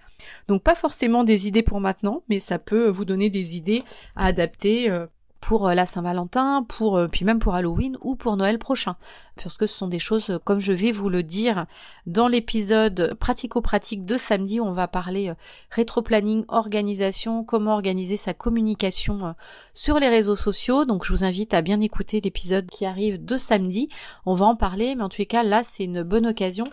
Donc 0.48 0.62
pas 0.62 0.74
forcément 0.74 1.24
des 1.24 1.48
idées 1.48 1.62
pour 1.62 1.81
maintenant, 1.81 2.22
mais 2.29 2.38
ça 2.38 2.59
peut 2.59 2.88
vous 2.88 3.05
donner 3.05 3.31
des 3.31 3.57
idées 3.57 3.85
à 4.16 4.27
adapter 4.27 4.90
euh, 4.90 5.07
pour 5.40 5.68
euh, 5.68 5.74
la 5.74 5.87
Saint-Valentin, 5.87 6.64
pour 6.68 6.96
euh, 6.96 7.09
puis 7.09 7.24
même 7.24 7.38
pour 7.38 7.55
Halloween 7.55 7.96
ou 8.03 8.16
pour 8.16 8.37
Noël 8.37 8.59
prochain, 8.59 8.96
puisque 9.37 9.68
ce 9.68 9.74
sont 9.74 9.88
des 9.88 9.98
choses 9.98 10.38
comme 10.44 10.59
je 10.59 10.72
vais 10.72 10.92
vous 10.92 11.09
le 11.09 11.22
dire 11.22 11.66
dans 12.07 12.29
l'épisode 12.29 13.14
pratico-pratique 13.18 14.05
de 14.05 14.16
samedi, 14.16 14.61
on 14.61 14.72
va 14.72 14.88
parler 14.88 15.31
euh, 15.31 15.35
rétro-planning, 15.70 16.44
organisation, 16.48 17.44
comment 17.44 17.74
organiser 17.74 18.16
sa 18.16 18.35
communication 18.35 19.35
sur 19.72 19.98
les 19.98 20.09
réseaux 20.09 20.37
sociaux. 20.37 20.85
Donc 20.85 21.05
je 21.05 21.12
vous 21.12 21.24
invite 21.24 21.55
à 21.55 21.62
bien 21.62 21.81
écouter 21.81 22.20
l'épisode 22.20 22.66
qui 22.66 22.87
arrive 22.87 23.24
de 23.24 23.37
samedi. 23.37 23.88
On 24.27 24.35
va 24.35 24.46
en 24.46 24.57
parler, 24.57 24.94
mais 24.96 25.03
en 25.03 25.09
tous 25.09 25.18
les 25.18 25.27
cas 25.27 25.42
là 25.42 25.62
c'est 25.62 25.85
une 25.85 26.03
bonne 26.03 26.27
occasion 26.27 26.66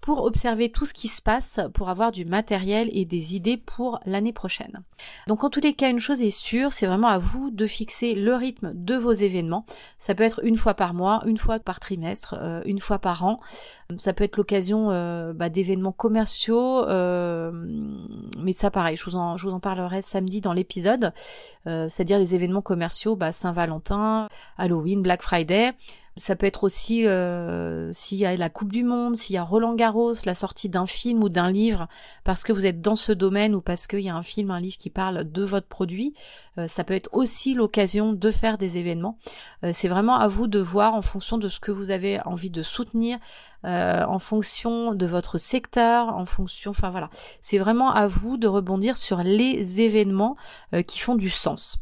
pour 0.00 0.24
observer 0.24 0.70
tout 0.70 0.86
ce 0.86 0.94
qui 0.94 1.08
se 1.08 1.20
passe, 1.20 1.60
pour 1.74 1.90
avoir 1.90 2.12
du 2.12 2.24
matériel 2.24 2.88
et 2.92 3.04
des 3.04 3.34
idées 3.36 3.56
pour 3.56 4.00
l'année 4.06 4.32
prochaine. 4.32 4.82
Donc 5.26 5.44
en 5.44 5.50
tous 5.50 5.60
les 5.60 5.74
cas, 5.74 5.90
une 5.90 5.98
chose 5.98 6.22
est 6.22 6.30
sûre, 6.30 6.72
c'est 6.72 6.86
vraiment 6.86 7.08
à 7.08 7.18
vous 7.18 7.50
de 7.50 7.66
fixer 7.66 8.14
le 8.14 8.34
rythme 8.34 8.72
de 8.74 8.94
vos 8.94 9.12
événements. 9.12 9.64
Ça 9.98 10.14
peut 10.14 10.22
être 10.22 10.40
une 10.44 10.56
fois 10.56 10.74
par 10.74 10.94
mois, 10.94 11.22
une 11.26 11.36
fois 11.36 11.58
par 11.58 11.80
trimestre, 11.80 12.36
euh, 12.38 12.62
une 12.64 12.78
fois 12.78 12.98
par 12.98 13.24
an. 13.24 13.40
Ça 13.98 14.12
peut 14.12 14.24
être 14.24 14.36
l'occasion 14.36 14.90
euh, 14.90 15.32
bah, 15.32 15.48
d'événements 15.48 15.92
commerciaux, 15.92 16.84
euh, 16.88 17.50
mais 18.38 18.52
ça 18.52 18.70
pareil, 18.70 18.96
je 18.96 19.04
vous 19.04 19.16
en, 19.16 19.60
parlerai 19.60 20.00
samedi 20.00 20.40
dans 20.40 20.52
l'épisode, 20.52 21.12
c'est-à-dire 21.66 22.18
les 22.18 22.34
événements 22.34 22.62
commerciaux, 22.62 23.16
bah, 23.16 23.32
Saint-Valentin, 23.32 24.28
Halloween, 24.56 25.02
Black 25.02 25.22
Friday. 25.22 25.74
Ça 26.20 26.36
peut 26.36 26.44
être 26.44 26.64
aussi 26.64 27.06
euh, 27.06 27.88
s'il 27.92 28.18
y 28.18 28.26
a 28.26 28.36
la 28.36 28.50
Coupe 28.50 28.70
du 28.70 28.84
Monde, 28.84 29.16
s'il 29.16 29.34
y 29.34 29.38
a 29.38 29.42
Roland 29.42 29.74
Garros, 29.74 30.12
la 30.26 30.34
sortie 30.34 30.68
d'un 30.68 30.84
film 30.84 31.24
ou 31.24 31.30
d'un 31.30 31.50
livre, 31.50 31.88
parce 32.24 32.44
que 32.44 32.52
vous 32.52 32.66
êtes 32.66 32.82
dans 32.82 32.94
ce 32.94 33.12
domaine 33.12 33.54
ou 33.54 33.62
parce 33.62 33.86
qu'il 33.86 34.00
y 34.00 34.10
a 34.10 34.14
un 34.14 34.20
film, 34.20 34.50
un 34.50 34.60
livre 34.60 34.76
qui 34.76 34.90
parle 34.90 35.24
de 35.24 35.42
votre 35.42 35.66
produit. 35.66 36.12
Euh, 36.58 36.66
ça 36.68 36.84
peut 36.84 36.92
être 36.92 37.08
aussi 37.14 37.54
l'occasion 37.54 38.12
de 38.12 38.30
faire 38.30 38.58
des 38.58 38.76
événements. 38.76 39.16
Euh, 39.64 39.70
c'est 39.72 39.88
vraiment 39.88 40.16
à 40.16 40.28
vous 40.28 40.46
de 40.46 40.58
voir 40.58 40.94
en 40.94 41.00
fonction 41.00 41.38
de 41.38 41.48
ce 41.48 41.58
que 41.58 41.72
vous 41.72 41.90
avez 41.90 42.20
envie 42.26 42.50
de 42.50 42.62
soutenir, 42.62 43.18
en 43.62 44.18
fonction 44.18 44.94
de 44.94 45.04
votre 45.04 45.36
secteur, 45.36 46.16
en 46.16 46.24
fonction, 46.24 46.70
enfin 46.70 46.88
voilà, 46.88 47.10
c'est 47.42 47.58
vraiment 47.58 47.92
à 47.92 48.06
vous 48.06 48.38
de 48.38 48.46
rebondir 48.46 48.96
sur 48.96 49.18
les 49.18 49.82
événements 49.82 50.36
qui 50.86 50.98
font 50.98 51.14
du 51.14 51.28
sens. 51.28 51.78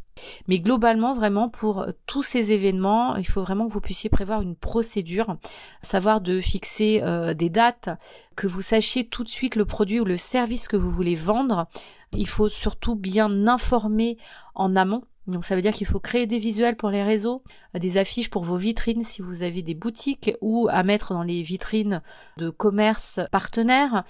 Mais 0.47 0.59
globalement, 0.59 1.15
vraiment, 1.15 1.49
pour 1.49 1.87
tous 2.07 2.23
ces 2.23 2.53
événements, 2.53 3.17
il 3.17 3.27
faut 3.27 3.43
vraiment 3.43 3.69
que 3.69 3.73
vous 3.73 3.81
puissiez 3.81 4.11
prévoir 4.11 4.43
une 4.43 4.57
procédure, 4.57 5.37
savoir 5.83 6.21
de 6.21 6.41
fixer 6.41 7.01
euh, 7.03 7.35
des 7.35 7.51
dates, 7.51 7.91
que 8.37 8.47
vous 8.47 8.63
sachiez 8.63 9.07
tout 9.07 9.25
de 9.25 9.29
suite 9.29 9.57
le 9.57 9.65
produit 9.65 10.01
ou 10.01 10.05
le 10.05 10.17
service 10.17 10.69
que 10.69 10.77
vous 10.77 10.91
voulez 10.91 11.15
vendre. 11.15 11.67
Il 12.13 12.29
faut 12.29 12.49
surtout 12.49 12.95
bien 12.95 13.47
informer 13.47 14.17
en 14.55 14.77
amont 14.77 15.03
Donc 15.27 15.45
ça 15.45 15.55
veut 15.57 15.63
dire 15.63 15.73
qu'il 15.73 15.87
faut 15.87 16.01
créer 16.01 16.27
des 16.27 16.39
visuels 16.39 16.77
pour 16.77 16.91
les 16.91 17.03
réseaux, 17.03 17.43
des 17.75 17.99
affiches 17.99 18.31
pour 18.31 18.45
vos 18.45 18.57
vitrines 18.57 19.05
si 19.05 19.21
vous 19.23 19.43
avez 19.43 19.63
des 19.63 19.75
boutiques 19.75 20.33
ou 20.41 20.69
à 20.71 20.83
mettre 20.83 21.13
dans 21.13 21.23
les 21.23 21.43
vitrines 21.43 22.03
de 22.39 22.49
commerce 22.49 23.21
partenaires. 23.31 24.05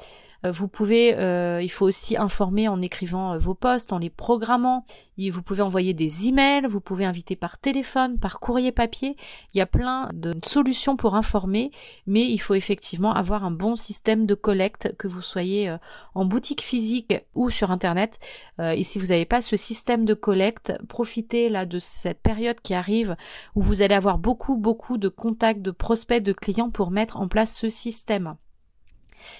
Euh, 0.46 0.52
vous 0.52 0.68
pouvez, 0.68 1.16
euh, 1.16 1.60
il 1.62 1.68
faut 1.68 1.86
aussi 1.86 2.16
informer 2.16 2.68
en 2.68 2.80
écrivant 2.80 3.34
euh, 3.34 3.38
vos 3.38 3.54
posts, 3.54 3.92
en 3.92 3.98
les 3.98 4.10
programmant. 4.10 4.84
vous 5.18 5.42
pouvez 5.42 5.62
envoyer 5.62 5.94
des 5.94 6.28
emails, 6.28 6.66
vous 6.68 6.80
pouvez 6.80 7.04
inviter 7.04 7.34
par 7.34 7.58
téléphone, 7.58 8.18
par 8.18 8.38
courrier 8.38 8.70
papier. 8.70 9.16
Il 9.52 9.58
y 9.58 9.60
a 9.60 9.66
plein 9.66 10.10
de 10.14 10.34
solutions 10.44 10.96
pour 10.96 11.16
informer, 11.16 11.72
mais 12.06 12.24
il 12.24 12.38
faut 12.38 12.54
effectivement 12.54 13.12
avoir 13.12 13.44
un 13.44 13.50
bon 13.50 13.74
système 13.74 14.26
de 14.26 14.34
collecte, 14.34 14.94
que 14.96 15.08
vous 15.08 15.22
soyez 15.22 15.76
en 16.14 16.24
boutique 16.24 16.62
physique 16.62 17.14
ou 17.34 17.50
sur 17.50 17.72
internet. 17.72 18.20
et 18.60 18.84
si 18.84 18.98
vous 18.98 19.06
n'avez 19.06 19.24
pas 19.24 19.42
ce 19.42 19.56
système 19.56 20.04
de 20.04 20.14
collecte, 20.14 20.72
profitez 20.88 21.48
là 21.48 21.66
de 21.66 21.80
cette 21.80 22.22
période 22.22 22.60
qui 22.60 22.74
arrive 22.74 23.16
où 23.56 23.62
vous 23.62 23.82
allez 23.82 23.94
avoir 23.94 24.18
beaucoup 24.18 24.56
beaucoup 24.56 24.98
de 24.98 25.08
contacts, 25.08 25.62
de 25.62 25.72
prospects, 25.72 26.22
de 26.22 26.32
clients 26.32 26.70
pour 26.70 26.90
mettre 26.92 27.16
en 27.16 27.28
place 27.28 27.56
ce 27.56 27.68
système. 27.68 28.36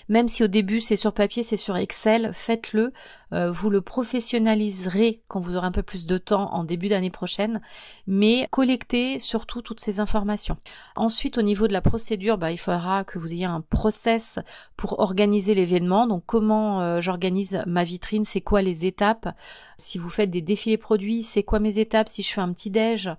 Même 0.09 0.29
si 0.29 0.43
au 0.45 0.49
début 0.49 0.81
c'est 0.81 0.97
sur 0.97 1.13
papier, 1.13 1.43
c'est 1.43 1.57
sur 1.57 1.77
Excel, 1.77 2.31
faites-le. 2.33 2.93
Euh, 3.33 3.51
vous 3.51 3.71
le 3.71 3.81
professionnaliserez 3.81 5.23
quand 5.29 5.41
vous 5.41 5.57
aurez 5.57 5.67
un 5.67 5.73
peu 5.73 5.83
plus 5.83 6.07
de 6.07 6.19
temps 6.19 6.53
en 6.55 6.65
début 6.65 6.89
d'année 6.89 7.11
prochaine, 7.11 7.61
mais 8.07 8.49
collectez 8.51 9.19
surtout 9.19 9.63
toutes 9.63 9.81
ces 9.81 10.01
informations. 10.01 10.57
Ensuite, 10.97 11.39
au 11.39 11.43
niveau 11.43 11.69
de 11.69 11.73
la 11.73 11.83
procédure, 11.83 12.39
bah, 12.39 12.51
il 12.53 12.59
faudra 12.59 13.05
que 13.05 13.19
vous 13.19 13.33
ayez 13.33 13.45
un 13.45 13.61
process 13.61 14.39
pour 14.77 15.01
organiser 15.01 15.55
l'événement. 15.55 16.07
Donc 16.07 16.23
comment 16.27 16.81
euh, 16.81 17.01
j'organise 17.01 17.63
ma 17.67 17.85
vitrine, 17.85 18.25
c'est 18.25 18.41
quoi 18.41 18.63
les 18.63 18.87
étapes? 18.87 19.29
Si 19.81 19.97
vous 19.99 20.09
faites 20.09 20.31
des 20.31 20.43
défilés 20.43 20.77
produits, 20.77 21.23
c'est 21.23 21.45
quoi 21.45 21.61
mes 21.61 21.79
étapes? 21.79 22.09
Si 22.09 22.25
je 22.25 22.33
fais 22.33 22.41
un 22.41 22.53
petit 22.53 22.71
déj, 22.71 23.11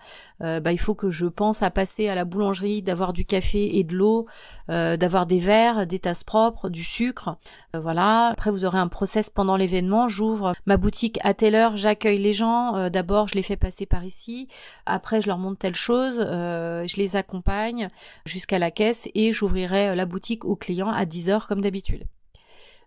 euh, 0.42 0.60
bah, 0.60 0.74
il 0.74 0.80
faut 0.80 0.96
que 0.96 1.10
je 1.10 1.26
pense 1.26 1.64
à 1.64 1.72
passer 1.72 2.10
à 2.10 2.16
la 2.16 2.26
boulangerie, 2.26 2.82
d'avoir 2.82 3.14
du 3.14 3.24
café 3.24 3.78
et 3.78 3.84
de 3.86 3.96
l'eau, 3.96 4.26
d'avoir 4.68 5.26
des 5.26 5.40
verres, 5.40 5.88
des 5.88 5.98
tasses 5.98 6.24
propres, 6.24 6.70
du 6.70 6.84
sucre. 6.84 7.38
voilà. 7.74 8.28
Après, 8.28 8.52
vous 8.52 8.66
aurez 8.66 8.78
un 8.78 8.88
process 8.88 9.32
pendant 9.32 9.56
l'événement 9.56 9.99
j'ouvre 10.08 10.54
ma 10.66 10.78
boutique 10.78 11.20
à 11.24 11.34
telle 11.34 11.56
heure, 11.56 11.78
j'accueille 11.78 12.20
les 12.20 12.34
gens, 12.34 12.76
euh, 12.76 12.90
d'abord 12.90 13.28
je 13.28 13.36
les 13.36 13.44
fais 13.44 13.58
passer 13.58 13.86
par 13.86 14.04
ici, 14.04 14.48
après 14.86 15.22
je 15.22 15.28
leur 15.28 15.38
montre 15.38 15.58
telle 15.58 15.76
chose, 15.76 16.24
euh, 16.26 16.86
je 16.88 16.98
les 16.98 17.16
accompagne 17.16 17.90
jusqu'à 18.26 18.60
la 18.60 18.72
caisse 18.72 19.10
et 19.16 19.34
j'ouvrirai 19.34 19.96
la 19.96 20.06
boutique 20.06 20.46
aux 20.46 20.56
clients 20.56 20.92
à 20.92 21.06
10 21.06 21.30
heures 21.30 21.48
comme 21.48 21.62
d'habitude. 21.62 22.06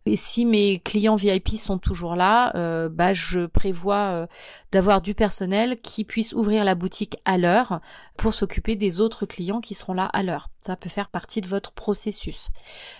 Et 0.05 0.17
si 0.17 0.45
mes 0.45 0.81
clients 0.81 1.15
VIP 1.15 1.51
sont 1.51 1.79
toujours 1.79 2.17
là, 2.17 2.55
euh, 2.57 2.88
bah 2.88 3.12
je 3.12 3.47
prévois 3.47 4.11
euh, 4.11 4.27
d'avoir 4.73 5.01
du 5.01 5.15
personnel 5.15 5.77
qui 5.81 6.05
puisse 6.05 6.33
ouvrir 6.33 6.65
la 6.65 6.75
boutique 6.75 7.17
à 7.25 7.38
l'heure 7.38 7.81
pour 8.17 8.35
s'occuper 8.35 8.75
des 8.75 9.01
autres 9.01 9.27
clients 9.27 9.61
qui 9.61 9.75
seront 9.75 9.95
là 9.95 10.07
à 10.07 10.23
l'heure. 10.23 10.51
Ça 10.61 10.77
peut 10.77 10.88
faire 10.88 11.09
partie 11.09 11.41
de 11.41 11.47
votre 11.47 11.73
processus. 11.73 12.49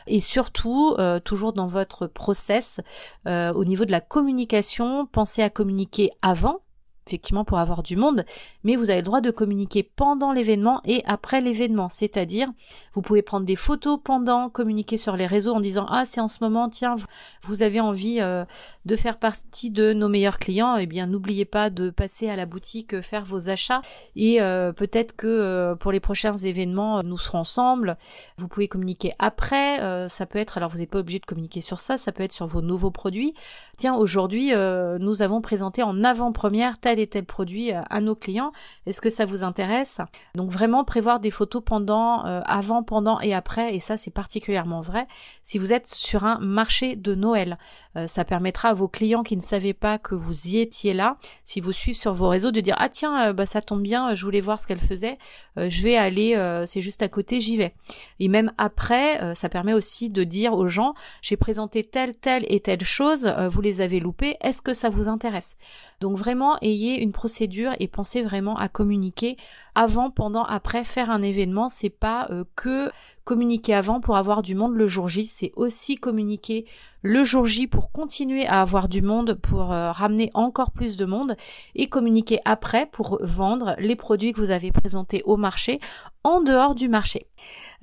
Et 0.07 0.21
surtout, 0.21 0.95
euh, 0.99 1.19
toujours 1.19 1.53
dans 1.53 1.67
votre 1.67 2.07
process, 2.07 2.81
au 3.27 3.65
niveau 3.65 3.85
de 3.85 3.93
la 3.93 4.01
communication, 4.01 5.07
pensez 5.07 5.43
à 5.43 5.51
communiquer 5.51 6.11
avant 6.23 6.61
effectivement 7.07 7.45
pour 7.45 7.59
avoir 7.59 7.83
du 7.83 7.97
monde, 7.97 8.25
mais 8.65 8.77
vous 8.77 8.91
avez 8.91 9.01
le 9.01 9.05
droit 9.05 9.21
de 9.21 9.31
communiquer 9.31 9.83
pendant 9.83 10.33
l'événement 10.33 10.81
et 10.85 11.03
après 11.07 11.41
l'événement. 11.41 11.89
C'est-à-dire, 11.89 12.49
vous 12.95 13.03
pouvez 13.03 13.23
prendre 13.23 13.47
des 13.47 13.57
photos 13.57 13.99
pendant, 14.03 14.49
communiquer 14.49 14.97
sur 14.97 15.17
les 15.17 15.27
réseaux 15.27 15.55
en 15.55 15.61
disant 15.61 15.87
ah 15.89 16.05
c'est 16.05 16.21
en 16.21 16.29
ce 16.29 16.39
moment, 16.43 16.69
tiens, 16.69 16.95
vous, 17.43 17.63
avez 17.63 17.81
envie 17.81 18.21
euh, 18.21 18.45
de 18.85 18.97
faire 18.97 19.19
partie 19.19 19.71
de 19.71 19.93
nos 19.93 20.09
meilleurs 20.09 20.39
clients, 20.39 20.77
eh 20.77 20.87
bien 20.87 21.07
n'oubliez 21.07 21.45
pas 21.45 21.71
de 21.71 21.91
passer 21.91 22.29
à 22.29 22.37
la 22.37 22.47
boutique 22.47 22.95
euh, 22.95 23.03
faire 23.03 23.25
vos 23.25 23.49
achats 23.49 23.81
et 24.17 24.41
euh, 24.41 24.73
peut-être 24.73 25.17
que 25.17 25.75
pour 25.75 25.93
les 25.93 26.01
prochains 26.01 26.37
événements 26.37 27.03
nous 27.03 27.19
serons 27.19 27.39
ensemble. 27.39 27.97
Vous 28.37 28.49
pouvez 28.49 28.69
communiquer 28.69 29.15
après, 29.19 30.09
ça 30.09 30.27
peut 30.27 30.39
être 30.39 30.57
alors 30.57 30.71
vous 30.71 30.79
n'êtes 30.79 30.91
pas 30.91 31.01
obligé 31.01 31.19
de 31.19 31.27
communiquer 31.27 31.61
sur 31.61 31.81
ça, 31.81 31.97
ça 31.97 32.13
peut 32.13 32.23
être 32.23 32.33
sur 32.33 32.47
vos 32.47 32.63
nouveaux 32.63 32.91
produits. 32.91 33.35
Tiens 33.83 33.97
aujourd'hui 33.97 34.53
nous 35.01 35.23
avons 35.23 35.41
présenté 35.41 35.83
en 35.83 36.05
avant-première 36.05 36.79
tel 36.79 37.01
et 37.01 37.09
tel 37.09 37.25
produit 37.25 37.73
à 37.73 38.01
nos 38.01 38.15
clients 38.15 38.53
est-ce 38.85 39.01
que 39.01 39.11
ça 39.11 39.25
vous 39.25 39.45
intéresse? 39.45 40.01
Donc 40.35 40.51
vraiment 40.51 40.85
prévoir 40.85 41.21
des 41.21 41.31
photos 41.31 41.63
pendant, 41.65 42.27
euh, 42.27 42.41
avant, 42.47 42.83
pendant 42.83 43.21
et 43.21 43.33
après, 43.33 43.75
et 43.75 43.81
ça 43.81 43.97
c'est 43.97 44.11
particulièrement 44.11 44.81
vrai 44.81 45.07
si 45.43 45.59
vous 45.59 45.73
êtes 45.73 45.87
sur 45.87 46.25
un 46.25 46.39
marché 46.41 46.97
de 46.97 47.15
Noël. 47.15 47.59
Euh, 47.97 48.07
ça 48.07 48.25
permettra 48.25 48.71
à 48.71 48.75
vos 48.75 48.89
clients 48.89 49.23
qui 49.23 49.37
ne 49.37 49.41
savaient 49.41 49.73
pas 49.73 49.99
que 49.99 50.15
vous 50.15 50.49
y 50.49 50.59
étiez 50.59 50.95
là, 50.95 51.17
si 51.45 51.61
vous 51.61 51.71
suivez 51.71 51.95
sur 51.95 52.13
vos 52.13 52.29
réseaux, 52.29 52.51
de 52.51 52.61
dire 52.61 52.75
ah 52.79 52.89
tiens 52.89 53.29
euh, 53.29 53.33
bah 53.33 53.47
ça 53.47 53.63
tombe 53.63 53.83
bien, 53.83 54.15
je 54.15 54.25
voulais 54.25 54.41
voir 54.41 54.59
ce 54.59 54.67
qu'elle 54.67 54.81
faisait, 54.81 55.19
je 55.57 55.83
vais 55.83 55.97
aller, 55.97 56.63
c'est 56.67 56.81
juste 56.81 57.03
à 57.03 57.09
côté, 57.09 57.41
j'y 57.41 57.57
vais. 57.57 57.75
Et 58.19 58.29
même 58.29 58.53
après, 58.57 59.35
ça 59.35 59.49
permet 59.49 59.75
aussi 59.75 60.09
de 60.09 60.25
dire 60.25 60.55
aux 60.55 60.67
gens 60.67 60.95
j'ai 61.21 61.37
présenté 61.37 61.85
telle, 61.85 62.17
telle 62.17 62.45
et 62.49 62.61
telle 62.61 62.85
chose, 62.85 63.33
vous 63.51 63.61
les 63.61 63.72
avez 63.81 64.01
loupées, 64.01 64.37
est-ce 64.41 64.63
que 64.63 64.73
ça 64.73 64.91
vous 64.91 65.09
intéresse? 65.09 65.57
Donc 66.01 66.17
vraiment 66.17 66.59
ayez 66.61 67.01
une 67.01 67.13
procédure 67.13 67.73
et 67.81 67.89
pensez 67.89 68.23
vraiment 68.23 68.57
à 68.57 68.69
communiquer 68.69 69.37
avant, 69.75 70.11
pendant, 70.11 70.45
après, 70.45 70.85
faire 70.85 71.11
un 71.11 71.23
événement, 71.23 71.69
c'est 71.69 71.89
pas 71.89 72.27
euh, 72.31 72.45
que 72.57 72.91
communiquer 73.25 73.73
avant 73.75 74.01
pour 74.01 74.17
avoir 74.17 74.43
du 74.43 74.55
monde 74.55 74.75
le 74.75 74.87
jour 74.87 75.09
J, 75.09 75.25
c'est 75.25 75.53
aussi 75.57 75.95
communiquer 75.97 76.67
le 77.03 77.25
jour 77.25 77.47
J 77.47 77.69
pour 77.69 77.91
continuer 77.91 78.47
à 78.47 78.61
avoir 78.61 78.89
du 78.89 79.01
monde, 79.01 79.35
pour 79.35 79.73
euh, 79.73 79.93
ramener 79.93 80.31
encore 80.35 80.73
plus 80.73 80.97
de 80.97 81.07
monde, 81.07 81.37
et 81.75 81.89
communiquer 81.89 82.41
après 82.45 82.87
pour 82.87 83.19
vendre 83.23 83.75
les 83.79 83.97
produits 83.97 84.33
que 84.33 84.41
vous 84.41 84.51
avez 84.51 84.73
présentés 84.73 85.23
au 85.25 85.37
marché 85.37 85.81
en 86.25 86.41
dehors 86.41 86.75
du 86.75 86.89
marché. 86.89 87.27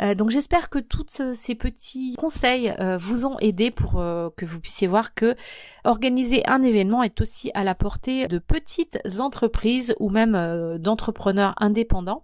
Euh, 0.02 0.16
donc 0.16 0.30
j'espère 0.30 0.70
que 0.70 0.80
tous 0.80 1.22
ces 1.34 1.56
petits 1.56 2.16
conseils 2.18 2.74
euh, 2.80 2.98
vous 2.98 3.26
ont 3.26 3.38
aidé 3.40 3.72
pour 3.72 4.00
euh, 4.00 4.30
que 4.36 4.46
vous 4.46 4.60
puissiez 4.60 4.88
voir 4.88 5.14
que 5.14 5.36
organiser 5.84 6.46
un 6.48 6.62
événement 6.64 7.04
est 7.04 7.20
aussi 7.22 7.52
à 7.54 7.64
la 7.64 7.76
portée 7.76 8.28
de 8.28 8.40
petites 8.40 9.00
entreprises 9.20 9.96
ou 10.00 10.10
même 10.10 10.78
d'entrepreneurs 10.78 11.54
indépendants. 11.58 12.24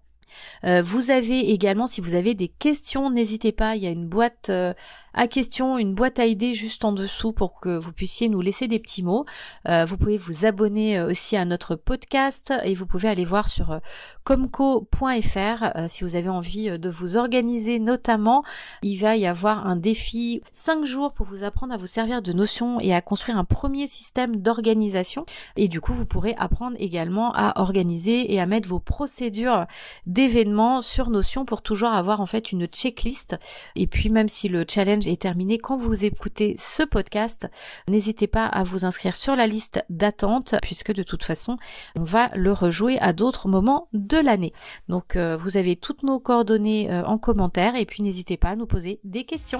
Vous 0.64 1.12
avez 1.12 1.52
également, 1.52 1.88
si 1.88 2.02
vous 2.02 2.16
avez 2.16 2.34
des 2.34 2.48
questions, 2.48 3.10
n'hésitez 3.10 3.52
pas, 3.52 3.76
il 3.76 3.84
y 3.84 3.88
a 3.88 3.92
une 3.92 4.08
boîte 4.08 4.52
à 5.16 5.28
questions, 5.28 5.78
une 5.78 5.96
boîte 5.96 6.20
à 6.20 6.26
idées 6.26 6.54
juste 6.54 6.84
en 6.84 6.92
dessous 6.92 7.32
pour 7.32 7.60
que 7.60 7.78
vous 7.78 7.94
puissiez 7.94 8.28
nous 8.30 8.42
laisser 8.42 8.68
des 8.68 8.80
petits 8.80 9.02
mots. 9.02 9.26
Euh, 9.68 9.86
vous 9.86 9.98
pouvez 9.98 10.18
vous 10.18 10.46
abonner 10.46 11.00
euh, 11.00 11.10
aussi 11.10 11.38
à 11.38 11.46
notre 11.46 11.76
podcast 11.76 12.54
et 12.64 12.74
vous 12.74 12.86
pouvez 12.86 13.08
aller 13.08 13.24
voir 13.24 13.48
sur 13.48 13.72
euh, 13.72 13.80
comco.fr 14.26 15.88
si 15.88 16.04
vous 16.04 16.16
avez 16.16 16.30
envie 16.30 16.78
de 16.78 16.90
vous 16.90 17.16
organiser 17.16 17.80
notamment. 17.80 18.44
Il 18.82 18.98
va 18.98 19.16
y 19.16 19.26
avoir 19.26 19.66
un 19.68 19.76
défi 19.76 20.42
5 20.52 20.86
jours 20.86 21.14
pour 21.14 21.26
vous 21.26 21.44
apprendre 21.44 21.74
à 21.74 21.78
vous 21.78 21.88
servir 21.88 22.22
de 22.22 22.34
notions 22.34 22.80
et 22.80 22.94
à 22.94 23.02
construire 23.02 23.38
un 23.38 23.46
premier 23.46 23.88
système 23.88 24.38
d'organisation. 24.38 25.26
Et 25.56 25.68
du 25.68 25.80
coup, 25.80 25.94
vous 25.94 26.06
pourrez 26.06 26.36
apprendre 26.38 26.76
également 26.80 27.34
à 27.36 27.62
organiser 27.62 28.34
et 28.34 28.42
à 28.42 28.48
mettre 28.48 28.68
vos 28.68 28.80
procédures 28.80 29.66
d'événements 30.15 30.80
sur 30.80 31.10
Notion 31.10 31.43
pour 31.43 31.62
toujours 31.62 31.89
avoir 31.89 32.21
en 32.21 32.25
fait 32.25 32.54
une 32.54 32.67
checklist. 32.67 33.38
Et 33.75 33.86
puis 33.86 34.10
même 34.10 34.30
si 34.30 34.47
le 34.47 34.65
challenge 34.67 35.08
est 35.08 35.21
terminé 35.21 35.58
quand 35.58 35.75
vous 35.75 36.06
écoutez 36.06 36.56
ce 36.58 36.84
podcast. 36.84 37.47
N'hésitez 37.89 38.28
pas 38.28 38.45
à 38.45 38.63
vous 38.63 38.86
inscrire 38.86 39.17
sur 39.17 39.36
la 39.36 39.45
liste 39.45 39.84
d'attente 39.89 40.56
puisque 40.62 40.93
de 40.93 41.04
toute 41.04 41.25
façon, 41.25 41.58
on 41.97 42.04
va 42.04 42.30
le 42.34 42.54
rejouer 42.54 42.97
à 42.99 43.12
d'autres 43.12 43.49
moments 43.49 43.89
de 43.91 44.17
l'année. 44.17 44.54
Donc 44.88 45.17
euh, 45.17 45.36
vous 45.36 45.58
avez 45.58 45.75
toutes 45.75 46.04
nos 46.04 46.21
coordonnées 46.21 46.89
euh, 46.89 47.04
en 47.04 47.17
commentaire 47.17 47.75
et 47.75 47.86
puis 47.86 48.01
n'hésitez 48.01 48.38
pas 48.38 48.49
à 48.49 48.56
nous 48.56 48.67
poser 48.67 49.01
des 49.04 49.25
questions. 49.25 49.60